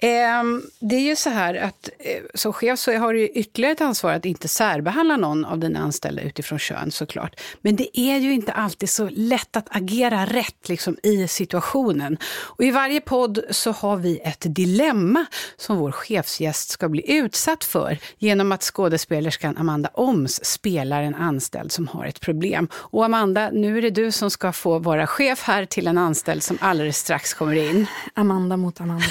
Ehm, 0.00 0.62
det 0.78 0.96
är 0.96 1.00
ju 1.00 1.16
så 1.16 1.30
här 1.30 1.54
att 1.54 1.88
eh, 1.98 2.22
som 2.34 2.52
chef 2.52 2.78
så 2.78 2.96
har 2.98 3.14
du 3.14 3.28
ytterligare 3.28 3.72
ett 3.72 3.80
ansvar 3.80 4.12
att 4.12 4.24
inte 4.24 4.48
särbehandla 4.48 5.16
någon 5.16 5.44
av 5.44 5.58
dina 5.58 5.78
anställda 5.78 6.22
utifrån 6.22 6.58
kön 6.58 6.90
såklart. 6.90 7.40
Men 7.60 7.76
det 7.76 8.00
är 8.00 8.18
ju 8.18 8.32
inte 8.32 8.52
alltid 8.52 8.90
så 8.90 9.08
lätt 9.12 9.56
att 9.56 9.76
agera 9.76 10.26
rätt 10.26 10.68
liksom, 10.68 10.96
i 11.02 11.28
situationen. 11.28 12.18
Och 12.26 12.64
i 12.64 12.70
varje 12.70 13.00
podd 13.00 13.40
så 13.50 13.72
har 13.72 13.96
vi 13.96 14.18
ett 14.18 14.44
dilemma 14.46 15.26
som 15.56 15.76
vår 15.76 15.92
chefsgäst 15.92 16.70
ska 16.70 16.88
bli 16.88 17.12
utsatt 17.12 17.64
för 17.64 17.98
genom 18.18 18.52
att 18.52 18.62
skådespelerskan 18.62 19.56
Amanda 19.56 19.90
Oms 19.94 20.44
spelar 20.44 21.02
en 21.02 21.14
anställd 21.14 21.72
som 21.72 21.88
har 21.88 22.04
ett 22.04 22.20
problem. 22.20 22.68
Och 22.72 23.04
Amanda, 23.04 23.50
nu 23.52 23.78
är 23.78 23.82
det 23.82 23.90
du 23.90 24.12
som 24.12 24.30
ska 24.30 24.52
få 24.52 24.78
vara 24.78 25.06
chef 25.06 25.42
här 25.42 25.64
till 25.64 25.86
en 25.86 25.98
anställd 25.98 26.42
som 26.42 26.58
alldeles 26.60 26.98
strax 26.98 27.34
kommer 27.34 27.54
in. 27.54 27.86
Amanda 28.14 28.56
mot 28.56 28.80
Amanda. 28.80 29.06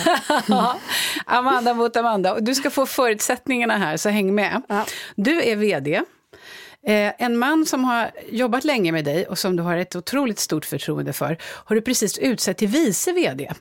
Amanda 1.26 1.74
mot 1.74 1.96
Amanda. 1.96 2.34
Och 2.34 2.44
du 2.44 2.56
ska 2.56 2.70
få 2.70 2.86
förutsättningarna 2.86 3.78
här, 3.78 3.98
så 3.98 4.10
häng 4.10 4.36
med. 4.36 4.62
Ja. 4.68 4.86
Du 5.16 5.44
är 5.44 5.56
vd 5.56 6.02
Eh, 6.86 7.14
en 7.18 7.38
man 7.38 7.66
som 7.66 7.84
har 7.84 8.12
jobbat 8.30 8.64
länge 8.64 8.92
med 8.92 9.06
dig 9.06 9.28
och 9.28 9.38
som 9.38 9.56
du 9.56 9.64
har 9.64 9.78
ett 9.78 9.96
otroligt 9.96 10.40
stort 10.40 10.66
förtroende 10.66 11.14
för 11.14 11.38
har 11.42 11.76
du 11.76 11.82
precis 11.82 12.18
utsett 12.18 12.58
till 12.58 12.68
vice 12.68 13.14
vd. 13.14 13.52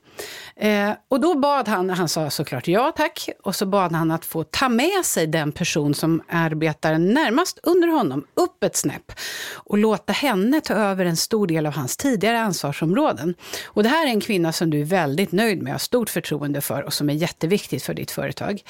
Eh, 0.56 0.90
och 1.08 1.20
då 1.20 1.38
bad 1.38 1.68
han, 1.68 1.90
han 1.90 2.08
sa 2.08 2.30
såklart 2.30 2.68
ja 2.68 2.92
tack, 2.96 3.28
och 3.42 3.56
så 3.56 3.66
bad 3.66 3.92
han 3.92 4.10
att 4.10 4.24
få 4.24 4.44
ta 4.44 4.68
med 4.68 5.04
sig 5.04 5.26
den 5.26 5.52
person 5.52 5.94
som 5.94 6.22
arbetar 6.28 6.98
närmast 6.98 7.58
under 7.62 7.88
honom 7.88 8.26
upp 8.34 8.64
ett 8.64 8.76
snäpp 8.76 9.12
och 9.54 9.78
låta 9.78 10.12
henne 10.12 10.60
ta 10.60 10.74
över 10.74 11.04
en 11.04 11.16
stor 11.16 11.46
del 11.46 11.66
av 11.66 11.72
hans 11.72 11.96
tidigare 11.96 12.40
ansvarsområden. 12.40 13.34
Och 13.64 13.82
det 13.82 13.88
här 13.88 14.06
är 14.06 14.10
en 14.10 14.20
kvinna 14.20 14.52
som 14.52 14.70
du 14.70 14.80
är 14.80 14.84
väldigt 14.84 15.32
nöjd 15.32 15.62
med 15.62 15.70
och 15.70 15.74
har 15.74 15.78
stort 15.78 16.10
förtroende 16.10 16.60
för 16.60 16.82
och 16.82 16.92
som 16.92 17.10
är 17.10 17.14
jätteviktigt 17.14 17.82
för 17.82 17.94
ditt 17.94 18.10
företag. 18.10 18.62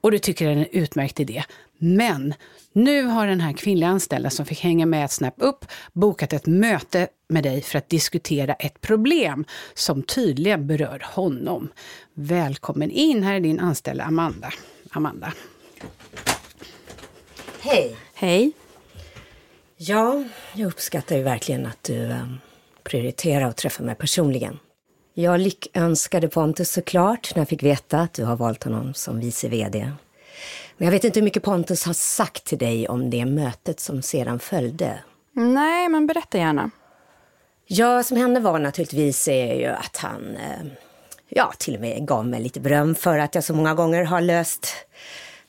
Och 0.00 0.10
du 0.10 0.18
tycker 0.18 0.46
det 0.46 0.52
är 0.52 0.56
en 0.56 0.66
utmärkt 0.70 1.20
idé. 1.20 1.44
Men 1.84 2.34
nu 2.72 3.02
har 3.02 3.26
den 3.26 3.40
här 3.40 3.52
kvinnliga 3.52 3.88
anställda 3.88 4.30
som 4.30 4.46
fick 4.46 4.60
hänga 4.60 4.86
med 4.86 5.04
ett 5.04 5.10
snäpp 5.10 5.34
upp 5.36 5.64
bokat 5.92 6.32
ett 6.32 6.46
möte 6.46 7.08
med 7.28 7.42
dig 7.42 7.62
för 7.62 7.78
att 7.78 7.88
diskutera 7.88 8.54
ett 8.54 8.80
problem 8.80 9.44
som 9.74 10.02
tydligen 10.02 10.66
berör 10.66 11.06
honom. 11.12 11.68
Välkommen 12.14 12.90
in, 12.90 13.22
här 13.22 13.34
är 13.34 13.40
din 13.40 13.60
anställda 13.60 14.04
Amanda. 14.04 14.52
Amanda. 14.90 15.32
Hej. 17.60 17.96
Hej. 18.14 18.52
Ja, 19.76 20.24
jag 20.54 20.66
uppskattar 20.66 21.16
ju 21.16 21.22
verkligen 21.22 21.66
att 21.66 21.82
du 21.82 22.04
eh, 22.04 22.26
prioriterar 22.82 23.44
att 23.44 23.56
träffa 23.56 23.82
mig 23.82 23.94
personligen. 23.94 24.58
Jag 25.14 25.40
lyckönskade 25.40 26.28
Pontus 26.28 26.70
såklart 26.72 27.34
när 27.34 27.40
jag 27.40 27.48
fick 27.48 27.62
veta 27.62 28.00
att 28.00 28.14
du 28.14 28.24
har 28.24 28.36
valt 28.36 28.64
honom 28.64 28.94
som 28.94 29.20
vice 29.20 29.48
VD 29.48 29.92
men 30.76 30.86
jag 30.86 30.92
vet 30.92 31.04
inte 31.04 31.20
hur 31.20 31.24
mycket 31.24 31.42
Pontus 31.42 31.84
har 31.84 31.92
sagt 31.92 32.44
till 32.44 32.58
dig 32.58 32.88
om 32.88 33.10
det 33.10 33.24
mötet 33.24 33.80
som 33.80 34.02
sedan 34.02 34.38
följde. 34.38 34.98
Nej, 35.32 35.88
men 35.88 36.06
berätta 36.06 36.38
gärna. 36.38 36.70
Ja, 37.66 38.02
som 38.02 38.16
hände 38.16 38.40
var 38.40 38.58
naturligtvis 38.58 39.28
är 39.28 39.54
ju 39.54 39.66
att 39.66 39.96
han 39.96 40.36
eh, 40.36 40.66
ja, 41.28 41.52
till 41.58 41.74
och 41.74 41.80
med 41.80 42.06
gav 42.06 42.26
mig 42.26 42.40
lite 42.40 42.60
beröm 42.60 42.94
för 42.94 43.18
att 43.18 43.34
jag 43.34 43.44
så 43.44 43.54
många 43.54 43.74
gånger 43.74 44.04
har 44.04 44.20
löst 44.20 44.66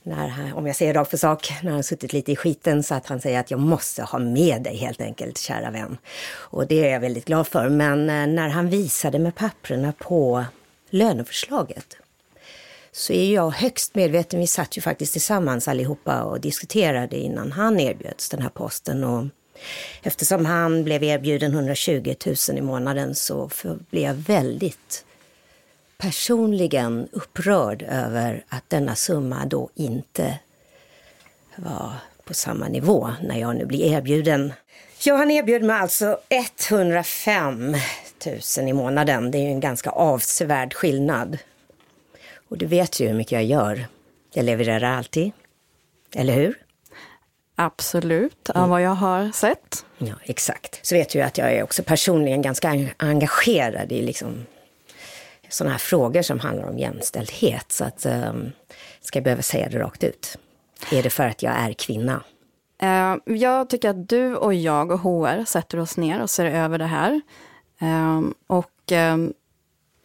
när, 0.04 0.54
om 0.56 0.68
jag 0.68 0.76
säger 0.76 0.94
rakt 0.94 1.12
på 1.12 1.18
sak, 1.18 1.54
när 1.64 1.72
han 1.72 1.84
suttit 1.84 2.14
lite 2.14 2.32
i 2.32 2.36
skiten 2.36 2.84
så 2.84 2.96
att 2.96 3.08
han 3.08 3.22
säger 3.22 3.40
att 3.40 3.52
jag 3.52 3.60
måste 3.60 4.04
ha 4.04 4.20
med 4.20 4.62
dig 4.64 4.78
helt 4.78 5.02
enkelt, 5.02 5.38
kära 5.38 5.72
vän. 5.72 5.98
Och 6.28 6.68
det 6.68 6.88
är 6.88 6.94
jag 6.94 7.00
väldigt 7.00 7.26
glad 7.26 7.48
för. 7.48 7.70
Men 7.70 8.10
eh, 8.10 8.28
när 8.28 8.50
han 8.50 8.70
visade 8.70 9.20
med 9.20 9.36
papperna 9.36 9.94
på 9.98 10.46
löneförslaget 10.90 11.98
så 12.96 13.14
är 13.14 13.34
jag 13.34 13.52
högst 13.52 13.96
medveten. 13.96 14.40
Vi 14.40 14.48
satt 14.48 14.78
ju 14.78 14.82
faktiskt 14.82 15.12
tillsammans 15.12 15.68
allihopa 15.68 16.24
och 16.24 16.42
diskuterade 16.42 17.18
innan 17.18 17.52
han 17.52 17.80
erbjöds 17.80 18.30
den 18.30 18.42
här 18.42 18.50
posten. 18.50 19.04
Och 19.04 19.26
eftersom 20.04 20.46
han 20.46 20.84
blev 20.84 21.04
erbjuden 21.04 21.52
120 21.52 22.16
000 22.26 22.58
i 22.58 22.62
månaden 22.62 23.16
så 23.16 23.50
blev 23.90 24.04
jag 24.04 24.14
väldigt 24.14 25.06
personligen 25.98 27.08
upprörd 27.12 27.82
över 27.82 28.44
att 28.50 28.70
denna 28.70 28.96
summa 28.96 29.46
då 29.46 29.70
inte 29.76 30.40
var 31.56 31.92
på 32.24 32.34
samma 32.34 32.68
nivå 32.68 33.10
när 33.22 33.40
jag 33.40 33.56
nu 33.56 33.66
blir 33.66 33.94
erbjuden. 33.94 34.54
Ja, 35.04 35.16
han 35.16 35.32
erbjöd 35.32 35.64
mig 35.64 35.76
alltså 35.76 36.20
105 36.70 37.76
000 38.58 38.68
i 38.70 38.74
månaden. 38.74 39.32
Det 39.32 39.38
är 39.38 39.42
ju 39.44 39.50
en 39.50 39.60
ganska 39.60 39.90
avsevärd 39.90 40.74
skillnad. 40.74 41.38
Och 42.50 42.58
du 42.58 42.66
vet 42.66 43.00
ju 43.00 43.08
hur 43.08 43.14
mycket 43.14 43.32
jag 43.32 43.44
gör. 43.44 43.88
Jag 44.34 44.46
levererar 44.46 44.98
alltid. 44.98 45.32
Eller 46.16 46.34
hur? 46.34 46.66
Absolut, 47.56 48.50
av 48.50 48.70
vad 48.70 48.82
jag 48.82 48.96
har 48.96 49.32
sett. 49.32 49.86
Ja, 49.98 50.14
exakt. 50.24 50.86
Så 50.86 50.96
vet 50.96 51.10
du 51.10 51.20
ju 51.20 51.26
att 51.26 51.38
jag 51.38 51.54
är 51.54 51.64
också 51.64 51.84
personligen 51.84 52.42
ganska 52.42 52.88
engagerad 52.98 53.92
i 53.92 54.02
liksom 54.02 54.46
sådana 55.50 55.72
här 55.72 55.80
frågor 55.80 56.22
som 56.22 56.40
handlar 56.40 56.70
om 56.70 56.78
jämställdhet. 56.78 57.72
Så 57.72 57.84
att, 57.84 58.06
um, 58.06 58.52
ska 59.02 59.18
jag 59.18 59.24
behöva 59.24 59.42
säga 59.42 59.70
det 59.70 59.80
rakt 59.80 60.04
ut? 60.04 60.38
Är 60.92 61.04
det 61.04 61.10
för 61.10 61.28
att 61.28 61.44
jag 61.44 61.54
är 61.54 61.74
kvinna? 61.74 62.24
Uh, 62.84 63.36
jag 63.38 63.70
tycker 63.70 63.90
att 63.90 64.10
du 64.10 64.36
och 64.36 64.54
jag 64.54 64.92
och 64.92 65.00
HR 65.00 65.46
sätter 65.46 65.80
oss 65.80 65.98
ner 65.98 66.22
och 66.22 66.30
ser 66.30 66.46
över 66.46 66.78
det 66.78 66.86
här. 66.86 67.22
Um, 67.82 68.34
och 68.48 68.92
um, 68.92 69.34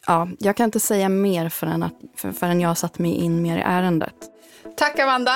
ja, 0.07 0.29
jag 0.39 0.57
kan 0.57 0.65
inte 0.65 0.81
säga 0.81 1.09
mer 1.09 1.49
förrän, 1.49 1.83
att, 1.83 1.95
för, 2.17 2.33
förrän 2.33 2.61
jag 2.61 2.69
har 2.69 2.75
satt 2.75 2.99
mig 2.99 3.15
in 3.15 3.43
mer 3.43 3.59
i 3.59 3.63
ärendet. 3.65 4.15
Tack 4.77 4.99
Amanda! 4.99 5.33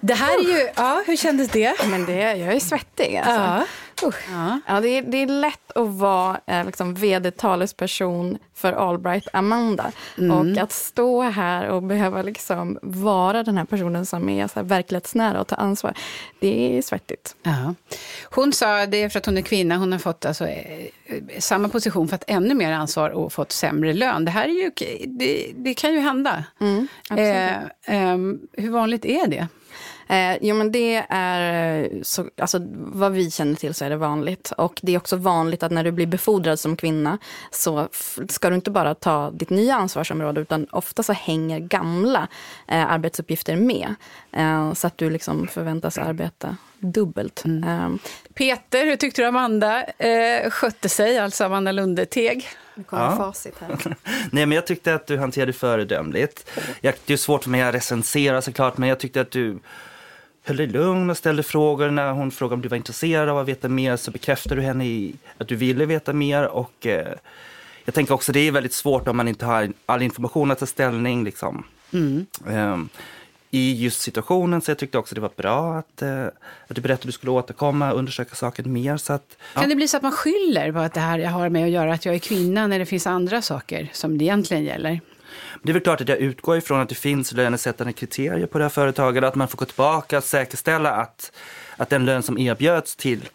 det 0.00 0.14
här 0.14 0.38
är 0.38 0.58
ju, 0.58 0.68
ja 0.76 1.02
hur 1.06 1.16
kändes 1.16 1.48
det? 1.48 1.84
Men 1.90 2.04
det, 2.04 2.36
jag 2.36 2.54
är 2.54 2.60
svettig 2.60 3.16
alltså. 3.16 3.32
Ja. 3.32 3.64
Ja. 4.02 4.60
ja 4.66 4.80
det, 4.80 4.88
är, 4.88 5.02
det 5.02 5.22
är 5.22 5.26
lätt 5.26 5.72
att 5.76 5.88
vara 5.88 6.40
eh, 6.46 6.66
liksom, 6.66 6.94
vd-talesperson 6.94 8.38
för 8.54 8.72
Allbright 8.72 9.28
Amanda. 9.32 9.92
Mm. 10.18 10.30
Och 10.30 10.62
att 10.62 10.72
stå 10.72 11.22
här 11.22 11.68
och 11.68 11.82
behöva 11.82 12.22
liksom 12.22 12.78
vara 12.82 13.42
den 13.42 13.58
här 13.58 13.64
personen 13.64 14.06
som 14.06 14.28
är 14.28 14.46
så 14.46 14.54
här 14.54 14.66
verklighetsnära 14.66 15.40
och 15.40 15.46
ta 15.46 15.56
ansvar, 15.56 15.94
det 16.40 16.78
är 16.78 16.82
svettigt. 16.82 17.36
Ja. 17.42 17.74
Hon 18.24 18.52
sa, 18.52 18.86
det 18.86 19.02
är 19.02 19.08
för 19.08 19.18
att 19.18 19.26
hon 19.26 19.38
är 19.38 19.42
kvinna, 19.42 19.76
hon 19.76 19.92
har 19.92 19.98
fått 19.98 20.24
alltså, 20.24 20.46
eh, 20.46 20.86
samma 21.38 21.68
position, 21.68 22.08
fått 22.08 22.24
ännu 22.26 22.54
mer 22.54 22.72
ansvar 22.72 23.10
och 23.10 23.32
fått 23.32 23.52
sämre 23.52 23.92
lön. 23.92 24.24
Det 24.24 24.30
här 24.30 24.44
är 24.44 24.62
ju, 24.62 24.70
det, 25.06 25.52
det 25.54 25.74
kan 25.74 25.92
ju 25.92 26.00
hända. 26.00 26.44
Mm, 26.60 26.88
eh, 27.10 27.56
eh, 27.96 28.18
hur 28.52 28.70
vanligt 28.70 29.04
är 29.04 29.26
det? 29.26 29.48
Eh, 30.08 30.36
jo 30.40 30.54
men 30.54 30.72
det 30.72 31.06
är, 31.08 31.90
så, 32.02 32.30
alltså, 32.38 32.58
vad 32.76 33.12
vi 33.12 33.30
känner 33.30 33.54
till 33.54 33.74
så 33.74 33.84
är 33.84 33.90
det 33.90 33.96
vanligt. 33.96 34.52
Och 34.56 34.80
det 34.82 34.94
är 34.94 34.98
också 34.98 35.16
vanligt 35.16 35.62
att 35.62 35.72
när 35.72 35.84
du 35.84 35.90
blir 35.90 36.06
befordrad 36.06 36.58
som 36.58 36.76
kvinna 36.76 37.18
så 37.50 37.88
ska 38.28 38.50
du 38.50 38.56
inte 38.56 38.70
bara 38.70 38.94
ta 38.94 39.30
ditt 39.30 39.50
nya 39.50 39.74
ansvarsområde 39.74 40.40
utan 40.40 40.66
ofta 40.70 41.02
så 41.02 41.12
hänger 41.12 41.58
gamla 41.58 42.28
eh, 42.68 42.92
arbetsuppgifter 42.92 43.56
med. 43.56 43.94
Eh, 44.32 44.72
så 44.72 44.86
att 44.86 44.98
du 44.98 45.10
liksom 45.10 45.48
förväntas 45.48 45.98
arbeta 45.98 46.56
dubbelt. 46.78 47.44
Mm. 47.44 47.84
Um, 47.84 47.98
Peter, 48.34 48.84
hur 48.84 48.96
tyckte 48.96 49.22
du 49.22 49.26
Amanda 49.26 49.84
eh, 49.84 50.50
skötte 50.50 50.88
sig, 50.88 51.18
alltså 51.18 51.44
Amanda 51.44 51.72
Lundeteg? 51.72 52.48
Nu 52.74 52.84
kommer 52.84 53.04
ja. 53.04 53.16
facit 53.16 53.54
här. 53.60 53.76
Nej, 54.32 54.46
men 54.46 54.52
jag 54.52 54.66
tyckte 54.66 54.94
att 54.94 55.06
du 55.06 55.18
hanterade 55.18 55.52
föredömligt. 55.52 56.50
Jag, 56.80 56.94
det 57.06 57.12
är 57.12 57.16
svårt 57.16 57.42
för 57.42 57.50
mig 57.50 57.62
att 57.62 57.74
recensera 57.74 58.42
såklart, 58.42 58.76
men 58.76 58.88
jag 58.88 58.98
tyckte 58.98 59.20
att 59.20 59.30
du 59.30 59.58
höll 60.48 60.56
dig 60.56 60.66
lugn 60.66 61.10
och 61.10 61.16
ställde 61.16 61.42
frågor. 61.42 61.90
När 61.90 62.12
hon 62.12 62.30
frågade 62.30 62.54
om 62.54 62.60
du 62.60 62.68
var 62.68 62.76
intresserad 62.76 63.28
av 63.28 63.38
att 63.38 63.48
veta 63.48 63.68
mer 63.68 63.96
så 63.96 64.10
bekräftade 64.10 64.60
du 64.60 64.62
henne 64.62 64.86
i 64.86 65.14
att 65.38 65.48
du 65.48 65.56
ville 65.56 65.86
veta 65.86 66.12
mer. 66.12 66.46
Och, 66.46 66.86
eh, 66.86 67.14
jag 67.84 67.94
tänker 67.94 68.14
också 68.14 68.32
det 68.32 68.40
är 68.40 68.52
väldigt 68.52 68.72
svårt 68.72 69.08
om 69.08 69.16
man 69.16 69.28
inte 69.28 69.46
har 69.46 69.72
all 69.86 70.02
information 70.02 70.50
att 70.50 70.58
ta 70.58 70.66
ställning. 70.66 71.24
Liksom. 71.24 71.64
Mm. 71.92 72.26
Um, 72.46 72.88
I 73.50 73.82
just 73.82 74.00
situationen 74.00 74.60
så 74.60 74.70
jag 74.70 74.78
tyckte 74.78 74.98
också 74.98 75.14
det 75.14 75.20
var 75.20 75.30
bra 75.36 75.74
att, 75.74 76.02
uh, 76.02 76.24
att 76.66 76.76
du 76.76 76.80
berättade 76.80 76.94
att 76.94 77.02
du 77.02 77.12
skulle 77.12 77.32
återkomma 77.32 77.92
och 77.92 77.98
undersöka 77.98 78.34
saken 78.34 78.72
mer. 78.72 78.96
Så 78.96 79.12
att, 79.12 79.36
ja. 79.54 79.60
Kan 79.60 79.68
det 79.68 79.76
bli 79.76 79.88
så 79.88 79.96
att 79.96 80.02
man 80.02 80.12
skyller 80.12 80.72
på 80.72 80.78
att 80.78 80.94
det 80.94 81.00
här 81.00 81.24
har 81.24 81.48
med 81.48 81.64
att 81.64 81.70
göra 81.70 81.92
att 81.92 82.04
jag 82.04 82.14
är 82.14 82.18
kvinna 82.18 82.66
när 82.66 82.78
det 82.78 82.86
finns 82.86 83.06
andra 83.06 83.42
saker 83.42 83.90
som 83.92 84.18
det 84.18 84.24
egentligen 84.24 84.64
gäller? 84.64 85.00
Det 85.62 85.70
är 85.70 85.72
väl 85.72 85.82
klart 85.82 86.00
att 86.00 86.08
jag 86.08 86.18
utgår 86.18 86.56
ifrån 86.56 86.80
att 86.80 86.88
det 86.88 86.94
finns 86.94 87.32
lönesättande 87.32 87.92
kriterier 87.92 88.46
på 88.46 88.58
det 88.58 88.64
här 88.64 88.68
företaget. 88.68 89.24
Att 89.24 89.34
man 89.34 89.48
får 89.48 89.58
gå 89.58 89.64
tillbaka 89.64 90.18
och 90.18 90.24
säkerställa 90.24 90.90
att, 90.90 91.32
att 91.76 91.90
den 91.90 92.04
lön 92.04 92.22
som 92.22 92.38
erbjöds 92.38 92.96
till 92.96 93.28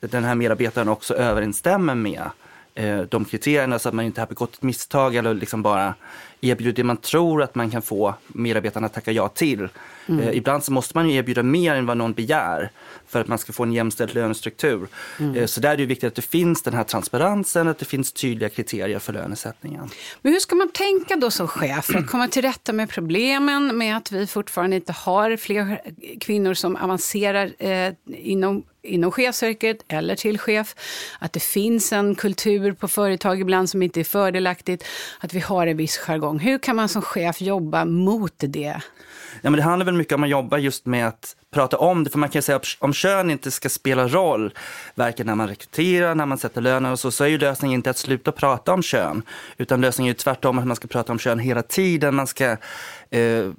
den 0.00 0.24
här 0.24 0.34
medarbetaren 0.34 0.88
också 0.88 1.14
överensstämmer 1.14 1.94
med 1.94 2.30
eh, 2.74 3.00
de 3.00 3.24
kriterierna 3.24 3.78
så 3.78 3.88
att 3.88 3.94
man 3.94 4.04
inte 4.04 4.20
har 4.20 4.26
begått 4.26 4.54
ett 4.54 4.62
misstag 4.62 5.16
eller 5.16 5.34
liksom 5.34 5.62
bara 5.62 5.94
erbjuder 6.40 6.76
det 6.76 6.84
man 6.84 6.96
tror 6.96 7.42
att 7.42 7.54
man 7.54 7.70
kan 7.70 7.82
få 7.82 8.14
medarbetarna 8.26 8.86
att 8.86 8.94
tacka 8.94 9.12
ja 9.12 9.28
till. 9.28 9.68
Mm. 10.10 10.28
Eh, 10.28 10.36
ibland 10.36 10.64
så 10.64 10.72
måste 10.72 10.96
man 10.96 11.08
ju 11.08 11.16
erbjuda 11.16 11.42
mer 11.42 11.74
än 11.74 11.86
vad 11.86 11.96
någon 11.96 12.12
begär 12.12 12.70
för 13.06 13.20
att 13.20 13.28
man 13.28 13.38
ska 13.38 13.52
få 13.52 13.62
en 13.62 13.72
jämställd 13.72 14.14
lönestruktur. 14.14 14.88
Mm. 15.18 15.36
Eh, 15.36 15.46
så 15.46 15.60
där 15.60 15.70
är 15.70 15.76
det 15.76 15.86
viktigt 15.86 16.08
att 16.08 16.14
det 16.14 16.22
finns 16.22 16.62
den 16.62 16.74
här 16.74 16.84
transparensen, 16.84 17.68
att 17.68 17.78
det 17.78 17.84
finns 17.84 18.12
tydliga 18.12 18.48
kriterier 18.48 18.98
för 18.98 19.12
lönesättningen. 19.12 19.90
Men 20.22 20.32
hur 20.32 20.40
ska 20.40 20.56
man 20.56 20.68
tänka 20.68 21.16
då 21.16 21.30
som 21.30 21.48
chef 21.48 21.84
för 21.84 21.98
att 21.98 22.06
komma 22.06 22.28
till 22.28 22.42
rätta 22.42 22.72
med 22.72 22.90
problemen 22.90 23.78
med 23.78 23.96
att 23.96 24.12
vi 24.12 24.26
fortfarande 24.26 24.76
inte 24.76 24.92
har 24.92 25.36
fler 25.36 25.80
kvinnor 26.20 26.54
som 26.54 26.76
avancerar 26.76 27.52
eh, 27.58 27.92
inom 28.06 28.62
inom 28.82 29.10
chefsyrket 29.10 29.84
eller 29.88 30.16
till 30.16 30.38
chef, 30.38 30.74
att 31.18 31.32
det 31.32 31.40
finns 31.40 31.92
en 31.92 32.14
kultur 32.14 32.72
på 32.72 32.88
företag 32.88 33.40
ibland 33.40 33.70
som 33.70 33.82
inte 33.82 34.00
är 34.00 34.04
fördelaktigt, 34.04 34.84
att 35.20 35.34
vi 35.34 35.40
har 35.40 35.66
en 35.66 35.76
viss 35.76 35.98
jargong. 35.98 36.38
Hur 36.38 36.58
kan 36.58 36.76
man 36.76 36.88
som 36.88 37.02
chef 37.02 37.40
jobba 37.40 37.84
mot 37.84 38.34
det? 38.38 38.80
Ja, 39.42 39.50
men 39.50 39.52
det 39.52 39.62
handlar 39.62 39.86
väl 39.86 39.94
mycket 39.94 40.14
om 40.14 40.22
att 40.22 40.30
jobba 40.30 40.58
just 40.58 40.86
med 40.86 41.08
att 41.08 41.36
prata 41.54 41.78
om 41.78 42.04
det, 42.04 42.10
för 42.10 42.18
man 42.18 42.28
kan 42.28 42.42
säga 42.42 42.56
att 42.56 42.66
om 42.78 42.92
kön 42.92 43.30
inte 43.30 43.50
ska 43.50 43.68
spela 43.68 44.08
roll, 44.08 44.54
varken 44.94 45.26
när 45.26 45.34
man 45.34 45.48
rekryterar, 45.48 46.14
när 46.14 46.26
man 46.26 46.38
sätter 46.38 46.60
löner 46.60 46.92
och 46.92 46.98
så, 47.00 47.10
så 47.10 47.24
är 47.24 47.28
ju 47.28 47.38
lösningen 47.38 47.78
inte 47.78 47.90
att 47.90 47.98
sluta 47.98 48.32
prata 48.32 48.72
om 48.72 48.82
kön, 48.82 49.22
utan 49.56 49.80
lösningen 49.80 50.10
är 50.10 50.14
ju 50.14 50.18
tvärtom 50.18 50.58
att 50.58 50.66
man 50.66 50.76
ska 50.76 50.88
prata 50.88 51.12
om 51.12 51.18
kön 51.18 51.38
hela 51.38 51.62
tiden, 51.62 52.14
man 52.14 52.26
ska 52.26 52.56
eh, 53.10 53.50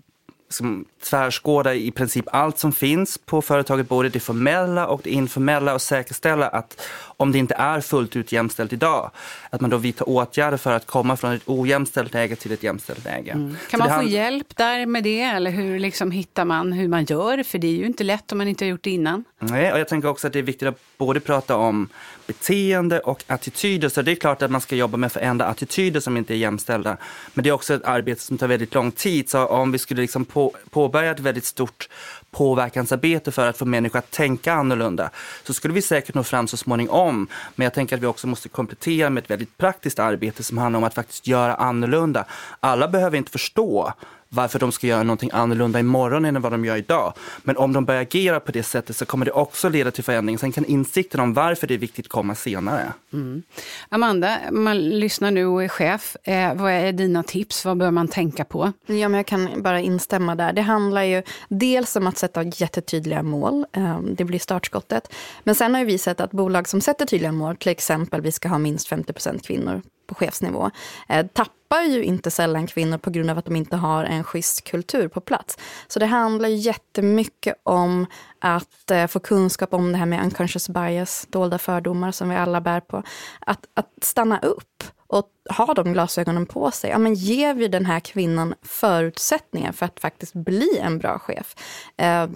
liksom 0.52 0.86
tvärskåda 1.04 1.74
i 1.74 1.92
princip 1.92 2.26
allt 2.32 2.60
som 2.60 2.72
finns 2.72 3.18
på 3.18 3.42
företaget, 3.42 3.90
både 3.90 4.10
det 4.10 4.20
formella 4.20 4.88
och 4.88 5.02
det 5.04 5.10
informella 5.10 5.74
och 5.74 5.82
säkerställa 5.82 6.48
att 6.48 6.82
om 7.18 7.32
det 7.32 7.38
inte 7.38 7.56
är 7.56 7.82
fullt 7.82 8.16
ut 8.16 8.32
jämställt 8.32 8.74
idag, 8.74 9.12
att 9.50 9.62
man 9.62 9.70
då 9.70 9.78
vidtar 9.78 10.10
åtgärder 10.10 10.58
för 10.58 10.72
att 10.72 10.86
komma 10.86 11.18
från 11.18 11.32
ett 11.32 11.42
ojämställt 11.46 12.14
läge 12.14 12.36
till 12.36 12.52
ett 12.52 12.64
jämställt 12.64 13.06
läge. 13.06 13.32
Mm. 13.32 13.58
Kan 13.70 13.80
man 13.80 14.02
få 14.02 14.08
hjälp 14.10 14.58
där 14.58 14.86
med 14.86 15.04
det 15.04 15.22
eller 15.22 15.52
hur 15.52 15.80
liksom 15.80 16.12
hittar 16.12 16.46
man 16.46 16.74
hur 16.74 16.88
man 16.88 17.06
gör? 17.06 17.44
För 17.44 17.58
det 17.58 17.68
är 17.68 17.76
ju 17.76 17.86
inte 17.86 18.04
lätt 18.04 18.32
om 18.32 18.38
man 18.38 18.48
inte 18.48 18.66
har 18.66 18.70
gjort 18.70 18.84
det 18.84 18.92
innan. 18.92 19.24
Nej, 19.40 19.74
och 19.74 19.80
jag 19.80 19.88
tänker 19.88 20.10
också 20.10 20.28
att 20.28 20.34
det 20.34 20.40
är 20.40 20.44
viktigt 20.44 20.68
att 20.68 20.80
både 20.98 21.20
prata 21.20 21.56
om 21.56 21.90
beteende 22.32 23.00
och 23.00 23.24
attityder. 23.28 23.90
Så 23.90 24.02
det 24.02 24.12
är 24.12 24.16
klart 24.16 24.42
att 24.42 24.52
man 24.52 24.62
ska 24.62 24.76
jobba 24.76 24.98
med 24.98 25.08
att 25.08 25.14
förändra 25.14 25.46
attityder 25.46 26.00
som 26.00 26.18
inte 26.18 26.34
är 26.34 26.38
jämställda. 26.38 26.98
Men 27.34 27.44
det 27.44 27.50
är 27.50 27.54
också 27.54 27.74
ett 27.74 27.86
arbete 27.86 28.22
som 28.22 28.38
tar 28.38 28.48
väldigt 28.48 28.74
lång 28.74 28.92
tid. 28.92 29.30
Så 29.30 29.46
om 29.46 29.72
vi 29.72 29.78
skulle 29.78 30.02
liksom 30.02 30.26
på, 30.26 30.54
påbörja 30.70 31.12
ett 31.12 31.20
väldigt 31.20 31.46
stort 31.46 31.90
påverkansarbete 32.32 33.32
för 33.32 33.48
att 33.48 33.58
få 33.58 33.66
människor 33.66 34.00
att 34.00 34.12
tänka 34.12 34.54
annorlunda 34.54 35.10
så 35.44 35.54
skulle 35.54 35.74
vi 35.74 35.82
säkert 35.82 36.16
nå 36.16 36.24
fram 36.24 36.48
så 36.48 36.58
småningom. 36.58 37.28
Men 37.56 37.64
jag 37.66 37.74
tänker 37.74 37.96
att 37.96 38.02
vi 38.02 38.08
också 38.08 38.28
måste 38.28 38.50
komplettera 38.50 39.10
med 39.10 39.24
ett 39.24 39.30
väldigt 39.30 39.58
praktiskt 39.58 40.00
arbete 40.00 40.44
som 40.44 40.58
handlar 40.58 40.78
om 40.78 40.84
att 40.84 40.94
faktiskt 40.94 41.28
göra 41.28 41.56
annorlunda. 41.56 42.26
Alla 42.60 42.88
behöver 42.88 43.18
inte 43.18 43.32
förstå 43.32 43.94
varför 44.34 44.60
de 44.60 44.72
ska 44.72 44.88
göra 44.88 45.04
någonting 45.04 45.30
annorlunda 45.34 45.80
imorgon 45.80 46.26
än 46.26 46.42
vad 46.42 46.52
de 46.52 46.66
gör 46.66 46.76
idag. 46.76 47.14
Men 47.44 47.58
om 47.58 47.74
de 47.74 47.86
börjar 47.86 48.02
agera 48.02 48.40
på 48.40 48.52
det 48.52 48.64
sättet 48.64 48.96
så 48.96 49.06
kommer 49.06 49.26
det 49.26 49.32
också 49.32 49.70
leda 49.70 49.92
till 49.92 50.04
förändring. 50.04 50.38
Sen 50.38 50.52
kan 50.52 50.66
insikten 50.66 51.20
om 51.20 51.34
varför 51.34 51.68
det 51.68 51.74
är 51.74 51.78
viktigt 51.78 52.08
komma 52.08 52.36
senare. 52.36 52.94
Mm. 53.14 53.44
Amanda, 53.90 54.38
man 54.52 54.90
lyssnar 54.90 55.32
nu 55.32 55.46
och 55.46 55.64
är 55.64 55.68
chef. 55.68 56.16
Eh, 56.24 56.54
vad 56.54 56.72
är 56.72 56.92
dina 56.92 57.24
tips? 57.24 57.66
Vad 57.66 57.78
bör 57.78 57.92
man 57.92 58.08
tänka 58.08 58.46
på? 58.46 58.74
Ja, 58.86 59.10
men 59.10 59.14
jag 59.14 59.26
kan 59.26 59.62
bara 59.62 59.80
instämma 59.80 60.36
där. 60.36 60.54
Det 60.54 60.62
handlar 60.62 61.04
ju 61.04 61.24
dels 61.50 61.96
om 61.96 62.08
att 62.08 62.18
sätta 62.18 62.44
jättetydliga 62.44 63.24
mål. 63.24 63.66
Eh, 63.74 64.00
det 64.02 64.24
blir 64.24 64.40
startskottet. 64.40 65.14
Men 65.44 65.56
sen 65.56 65.76
har 65.76 65.86
vi 65.86 65.98
sett 65.98 66.20
att 66.20 66.32
bolag 66.32 66.68
som 66.68 66.82
sätter 66.82 67.06
tydliga 67.06 67.32
mål, 67.32 67.56
till 67.56 67.72
exempel 67.72 68.22
vi 68.22 68.32
ska 68.32 68.50
ha 68.50 68.58
minst 68.58 68.90
50% 68.90 69.48
kvinnor 69.48 69.82
på 70.12 70.16
chefsnivå, 70.16 70.72
eh, 71.10 71.26
tappar 71.28 71.82
ju 71.82 72.04
inte 72.04 72.32
sällan 72.32 72.68
kvinnor 72.68 72.98
på 72.98 73.10
grund 73.10 73.30
av 73.30 73.38
att 73.38 73.46
de 73.46 73.56
inte 73.56 73.78
har 73.78 74.06
en 74.06 74.24
schysst 74.24 74.64
kultur 74.64 75.08
på 75.08 75.22
plats. 75.22 75.58
Så 75.88 76.00
det 76.00 76.06
handlar 76.06 76.50
jättemycket 76.50 77.56
om 77.64 78.06
att 78.40 78.92
eh, 78.92 79.08
få 79.08 79.20
kunskap 79.20 79.74
om 79.74 79.92
det 79.92 79.98
här 79.98 80.06
med 80.06 80.24
unconscious 80.24 80.70
bias, 80.70 81.28
dolda 81.30 81.58
fördomar 81.58 82.12
som 82.12 82.30
vi 82.30 82.36
alla 82.36 82.62
bär 82.62 82.80
på. 82.80 83.04
Att, 83.40 83.66
att 83.74 83.90
stanna 84.02 84.40
upp 84.40 84.84
och 85.12 85.30
ha 85.50 85.74
de 85.74 85.94
glasögonen 85.94 86.46
på 86.46 86.72
sig. 86.72 86.90
Ja, 86.90 86.98
men 86.98 87.14
ger 87.14 87.54
vi 87.54 87.68
den 87.68 87.86
här 87.86 88.00
kvinnan 88.00 88.54
förutsättningar 88.62 89.72
för 89.72 89.86
att 89.86 90.00
faktiskt 90.00 90.34
bli 90.34 90.80
en 90.82 90.98
bra 90.98 91.20
chef? 91.20 91.56
Eh, 91.98 92.30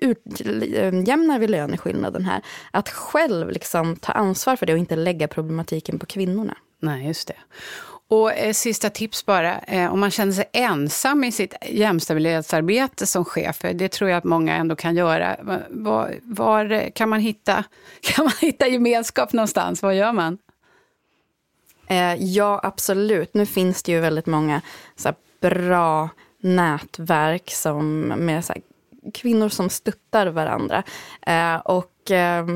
utjämnar 0.00 1.34
eh, 1.34 1.40
vi 1.40 1.46
löneskillnaden 1.46 2.24
här? 2.24 2.42
Att 2.70 2.88
själv 2.88 3.50
liksom 3.50 3.96
ta 3.96 4.12
ansvar 4.12 4.56
för 4.56 4.66
det 4.66 4.72
och 4.72 4.78
inte 4.78 4.96
lägga 4.96 5.28
problematiken 5.28 5.98
på 5.98 6.06
kvinnorna. 6.06 6.54
Nej, 6.80 7.06
just 7.06 7.28
det. 7.28 7.36
Och 8.10 8.32
eh, 8.32 8.52
sista 8.52 8.90
tips 8.90 9.26
bara, 9.26 9.58
eh, 9.58 9.92
om 9.92 10.00
man 10.00 10.10
känner 10.10 10.32
sig 10.32 10.44
ensam 10.52 11.24
i 11.24 11.32
sitt 11.32 11.54
jämställdhetsarbete 11.68 13.06
som 13.06 13.24
chef, 13.24 13.64
eh, 13.64 13.76
det 13.76 13.88
tror 13.88 14.10
jag 14.10 14.18
att 14.18 14.24
många 14.24 14.56
ändå 14.56 14.76
kan 14.76 14.96
göra. 14.96 15.36
Var, 15.70 16.14
var, 16.22 16.90
kan, 16.90 17.08
man 17.08 17.20
hitta, 17.20 17.64
kan 18.00 18.24
man 18.24 18.34
hitta 18.40 18.68
gemenskap 18.68 19.32
någonstans? 19.32 19.82
Vad 19.82 19.94
gör 19.94 20.12
man? 20.12 20.38
Eh, 21.88 22.14
ja, 22.14 22.60
absolut. 22.62 23.34
Nu 23.34 23.46
finns 23.46 23.82
det 23.82 23.92
ju 23.92 24.00
väldigt 24.00 24.26
många 24.26 24.60
så 24.96 25.12
bra 25.40 26.08
nätverk 26.40 27.50
som, 27.50 28.00
med 28.00 28.44
så 28.44 28.54
kvinnor 29.14 29.48
som 29.48 29.70
stöttar 29.70 30.26
varandra. 30.26 30.82
Eh, 31.26 31.56
och 31.56 32.10
eh, 32.10 32.46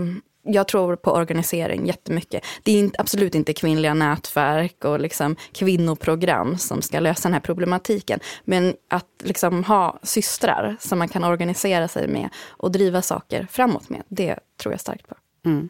jag 0.43 0.69
tror 0.69 0.97
på 0.97 1.13
organisering 1.13 1.87
jättemycket. 1.87 2.45
Det 2.63 2.73
är 2.73 2.79
inte, 2.79 3.01
absolut 3.01 3.35
inte 3.35 3.53
kvinnliga 3.53 3.95
nätverk 3.95 4.85
och 4.85 5.01
liksom 5.01 5.37
kvinnoprogram 5.53 6.59
som 6.59 6.83
ska 6.83 7.01
lösa 7.01 7.29
den 7.29 7.33
här 7.33 7.41
problematiken. 7.41 8.21
Men 8.45 8.75
att 8.89 9.07
liksom 9.23 9.65
ha 9.65 9.99
systrar 10.03 10.77
som 10.81 10.99
man 10.99 11.09
kan 11.09 11.25
organisera 11.25 11.89
sig 11.89 12.09
med 12.09 12.29
och 12.49 12.73
driva 12.73 13.03
saker 13.03 13.47
framåt 13.51 13.89
med, 13.89 14.03
det 14.09 14.39
tror 14.57 14.73
jag 14.73 14.81
starkt 14.81 15.09
på. 15.09 15.15
Mm. 15.45 15.69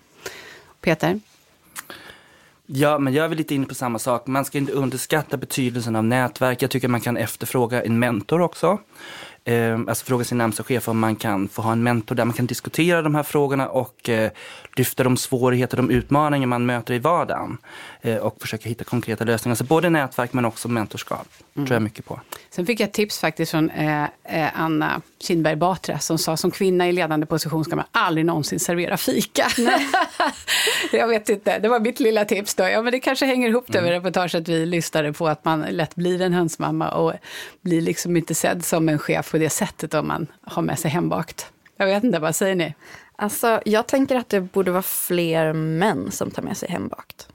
Peter? 0.80 1.20
Ja, 2.66 2.98
men 2.98 3.12
jag 3.12 3.24
är 3.24 3.28
väl 3.28 3.38
lite 3.38 3.54
inne 3.54 3.66
på 3.66 3.74
samma 3.74 3.98
sak. 3.98 4.26
Man 4.26 4.44
ska 4.44 4.58
inte 4.58 4.72
underskatta 4.72 5.36
betydelsen 5.36 5.96
av 5.96 6.04
nätverk. 6.04 6.62
Jag 6.62 6.70
tycker 6.70 6.88
man 6.88 7.00
kan 7.00 7.16
efterfråga 7.16 7.82
en 7.82 7.98
mentor 7.98 8.40
också 8.40 8.78
eh, 9.44 9.80
alltså 9.88 10.04
fråga 10.04 10.24
sin 10.24 10.38
närmsta 10.38 10.62
chef 10.62 10.88
om 10.88 10.98
man 10.98 11.16
kan 11.16 11.48
få 11.48 11.62
ha 11.62 11.72
en 11.72 11.82
mentor 11.82 12.14
där 12.14 12.24
man 12.24 12.34
kan 12.34 12.46
diskutera 12.46 13.02
de 13.02 13.14
här 13.14 13.22
frågorna 13.22 13.68
och 13.68 14.08
eh, 14.08 14.30
lyfta 14.76 15.04
de 15.04 15.16
svårigheter, 15.16 15.76
de 15.76 15.90
utmaningar 15.90 16.46
man 16.46 16.66
möter 16.66 16.94
i 16.94 16.98
vardagen 16.98 17.58
eh, 18.00 18.16
och 18.16 18.40
försöka 18.40 18.68
hitta 18.68 18.84
konkreta 18.84 19.24
lösningar. 19.24 19.54
Så 19.54 19.64
både 19.64 19.90
nätverk 19.90 20.32
men 20.32 20.44
också 20.44 20.68
mentorskap 20.68 21.26
mm. 21.54 21.66
tror 21.66 21.74
jag 21.74 21.82
mycket 21.82 22.04
på. 22.04 22.20
Sen 22.50 22.66
fick 22.66 22.80
jag 22.80 22.86
ett 22.86 22.92
tips 22.92 23.18
faktiskt 23.18 23.50
från 23.50 23.70
eh, 23.70 24.02
eh, 24.02 24.60
Anna 24.60 25.02
Kinberg 25.18 25.56
Batra 25.56 25.98
som 25.98 26.18
sa 26.18 26.36
som 26.36 26.50
kvinna 26.50 26.88
i 26.88 26.92
ledande 26.92 27.26
position 27.26 27.64
ska 27.64 27.76
man 27.76 27.84
aldrig 27.92 28.26
någonsin 28.26 28.60
servera 28.60 28.96
fika. 28.96 29.48
jag 30.92 31.08
vet 31.08 31.28
inte, 31.28 31.58
det 31.58 31.68
var 31.68 31.80
mitt 31.80 32.00
lilla 32.00 32.24
tips 32.24 32.54
då. 32.54 32.62
Ja, 32.62 32.82
men 32.82 32.92
det 32.92 33.00
kanske 33.00 33.26
hänger 33.26 33.48
ihop 33.48 33.64
det 33.66 33.82
med 33.82 33.90
mm. 33.90 33.92
reportaget 33.92 34.48
vi 34.48 34.66
lyssnade 34.66 35.12
på, 35.12 35.28
att 35.28 35.44
man 35.44 35.60
lätt 35.60 35.94
blir 35.94 36.20
en 36.20 36.32
hönsmamma 36.32 36.90
och 36.90 37.12
blir 37.60 37.80
liksom 37.80 38.16
inte 38.16 38.34
sedd 38.34 38.64
som 38.64 38.88
en 38.88 38.98
chef 38.98 39.31
på 39.32 39.38
det 39.38 39.50
sättet 39.50 39.94
om 39.94 40.08
man 40.08 40.26
har 40.42 40.62
med 40.62 40.78
sig 40.78 40.90
hembakt. 40.90 41.52
Jag 41.76 41.86
vet 41.86 42.04
inte, 42.04 42.18
vad 42.18 42.36
säger 42.36 42.54
ni? 42.54 42.74
Alltså, 43.16 43.60
jag 43.64 43.86
tänker 43.86 44.16
att 44.16 44.28
det 44.28 44.40
borde 44.40 44.70
vara 44.70 44.82
fler 44.82 45.52
män 45.52 46.10
som 46.10 46.30
tar 46.30 46.42
med 46.42 46.56
sig 46.56 46.70
hembakt. 46.70 47.28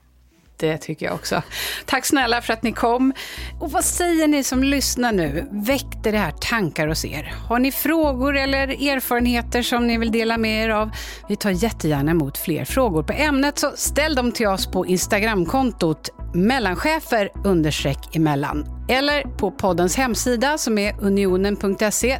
Det 0.58 0.78
tycker 0.78 1.06
jag 1.06 1.14
också. 1.14 1.42
Tack 1.86 2.06
snälla 2.06 2.42
för 2.42 2.52
att 2.52 2.62
ni 2.62 2.72
kom. 2.72 3.12
Och 3.60 3.72
vad 3.72 3.84
säger 3.84 4.28
ni 4.28 4.44
som 4.44 4.62
lyssnar 4.62 5.12
nu? 5.12 5.48
Väckte 5.50 6.10
det 6.10 6.18
här 6.18 6.30
tankar 6.30 6.88
hos 6.88 7.04
er? 7.04 7.34
Har 7.48 7.58
ni 7.58 7.72
frågor 7.72 8.36
eller 8.36 8.68
erfarenheter 8.68 9.62
som 9.62 9.86
ni 9.86 9.98
vill 9.98 10.12
dela 10.12 10.38
med 10.38 10.64
er 10.64 10.68
av? 10.68 10.90
Vi 11.28 11.36
tar 11.36 11.50
jättegärna 11.50 12.10
emot 12.10 12.38
fler 12.38 12.64
frågor 12.64 13.02
på 13.02 13.12
ämnet, 13.12 13.58
så 13.58 13.72
ställ 13.76 14.14
dem 14.14 14.32
till 14.32 14.46
oss 14.46 14.66
på 14.66 14.86
Instagramkontot 14.86 16.10
mellanchefer 16.34 17.30
understreck 17.44 18.16
emellan 18.16 18.66
eller 18.88 19.22
på 19.22 19.50
poddens 19.50 19.96
hemsida 19.96 20.58
som 20.58 20.78
är 20.78 20.96
unionen.se 21.00 22.18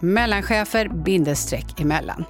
mellanchefer 0.00 0.88
bindestreck 0.88 1.80
emellan. 1.80 2.24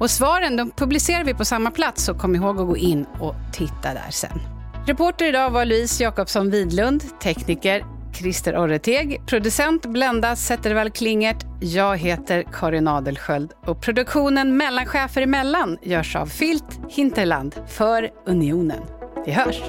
Och 0.00 0.10
svaren 0.10 0.56
de 0.56 0.70
publicerar 0.70 1.24
vi 1.24 1.34
på 1.34 1.44
samma 1.44 1.70
plats 1.70 2.04
så 2.04 2.14
kom 2.14 2.36
ihåg 2.36 2.60
att 2.60 2.66
gå 2.66 2.76
in 2.76 3.06
och 3.20 3.34
titta 3.52 3.94
där 3.94 4.10
sen. 4.10 4.61
Reporter 4.86 5.24
idag 5.26 5.50
var 5.50 5.64
Louise 5.64 6.04
Jakobsson 6.04 6.50
Widlund, 6.50 7.20
tekniker 7.20 7.84
Christer 8.14 8.56
Orreteg, 8.56 9.20
producent 9.26 9.86
Blenda 9.86 10.36
Zettervall 10.36 10.90
Klingert. 10.90 11.44
Jag 11.60 11.96
heter 11.96 12.44
Karin 12.52 12.88
Adelsköld 12.88 13.52
och 13.66 13.82
produktionen 13.82 14.56
Mellanchefer 14.56 15.22
emellan 15.22 15.78
görs 15.82 16.16
av 16.16 16.26
Filt 16.26 16.80
Hinterland 16.90 17.54
för 17.68 18.10
Unionen. 18.26 18.80
Vi 19.26 19.32
hörs! 19.32 19.62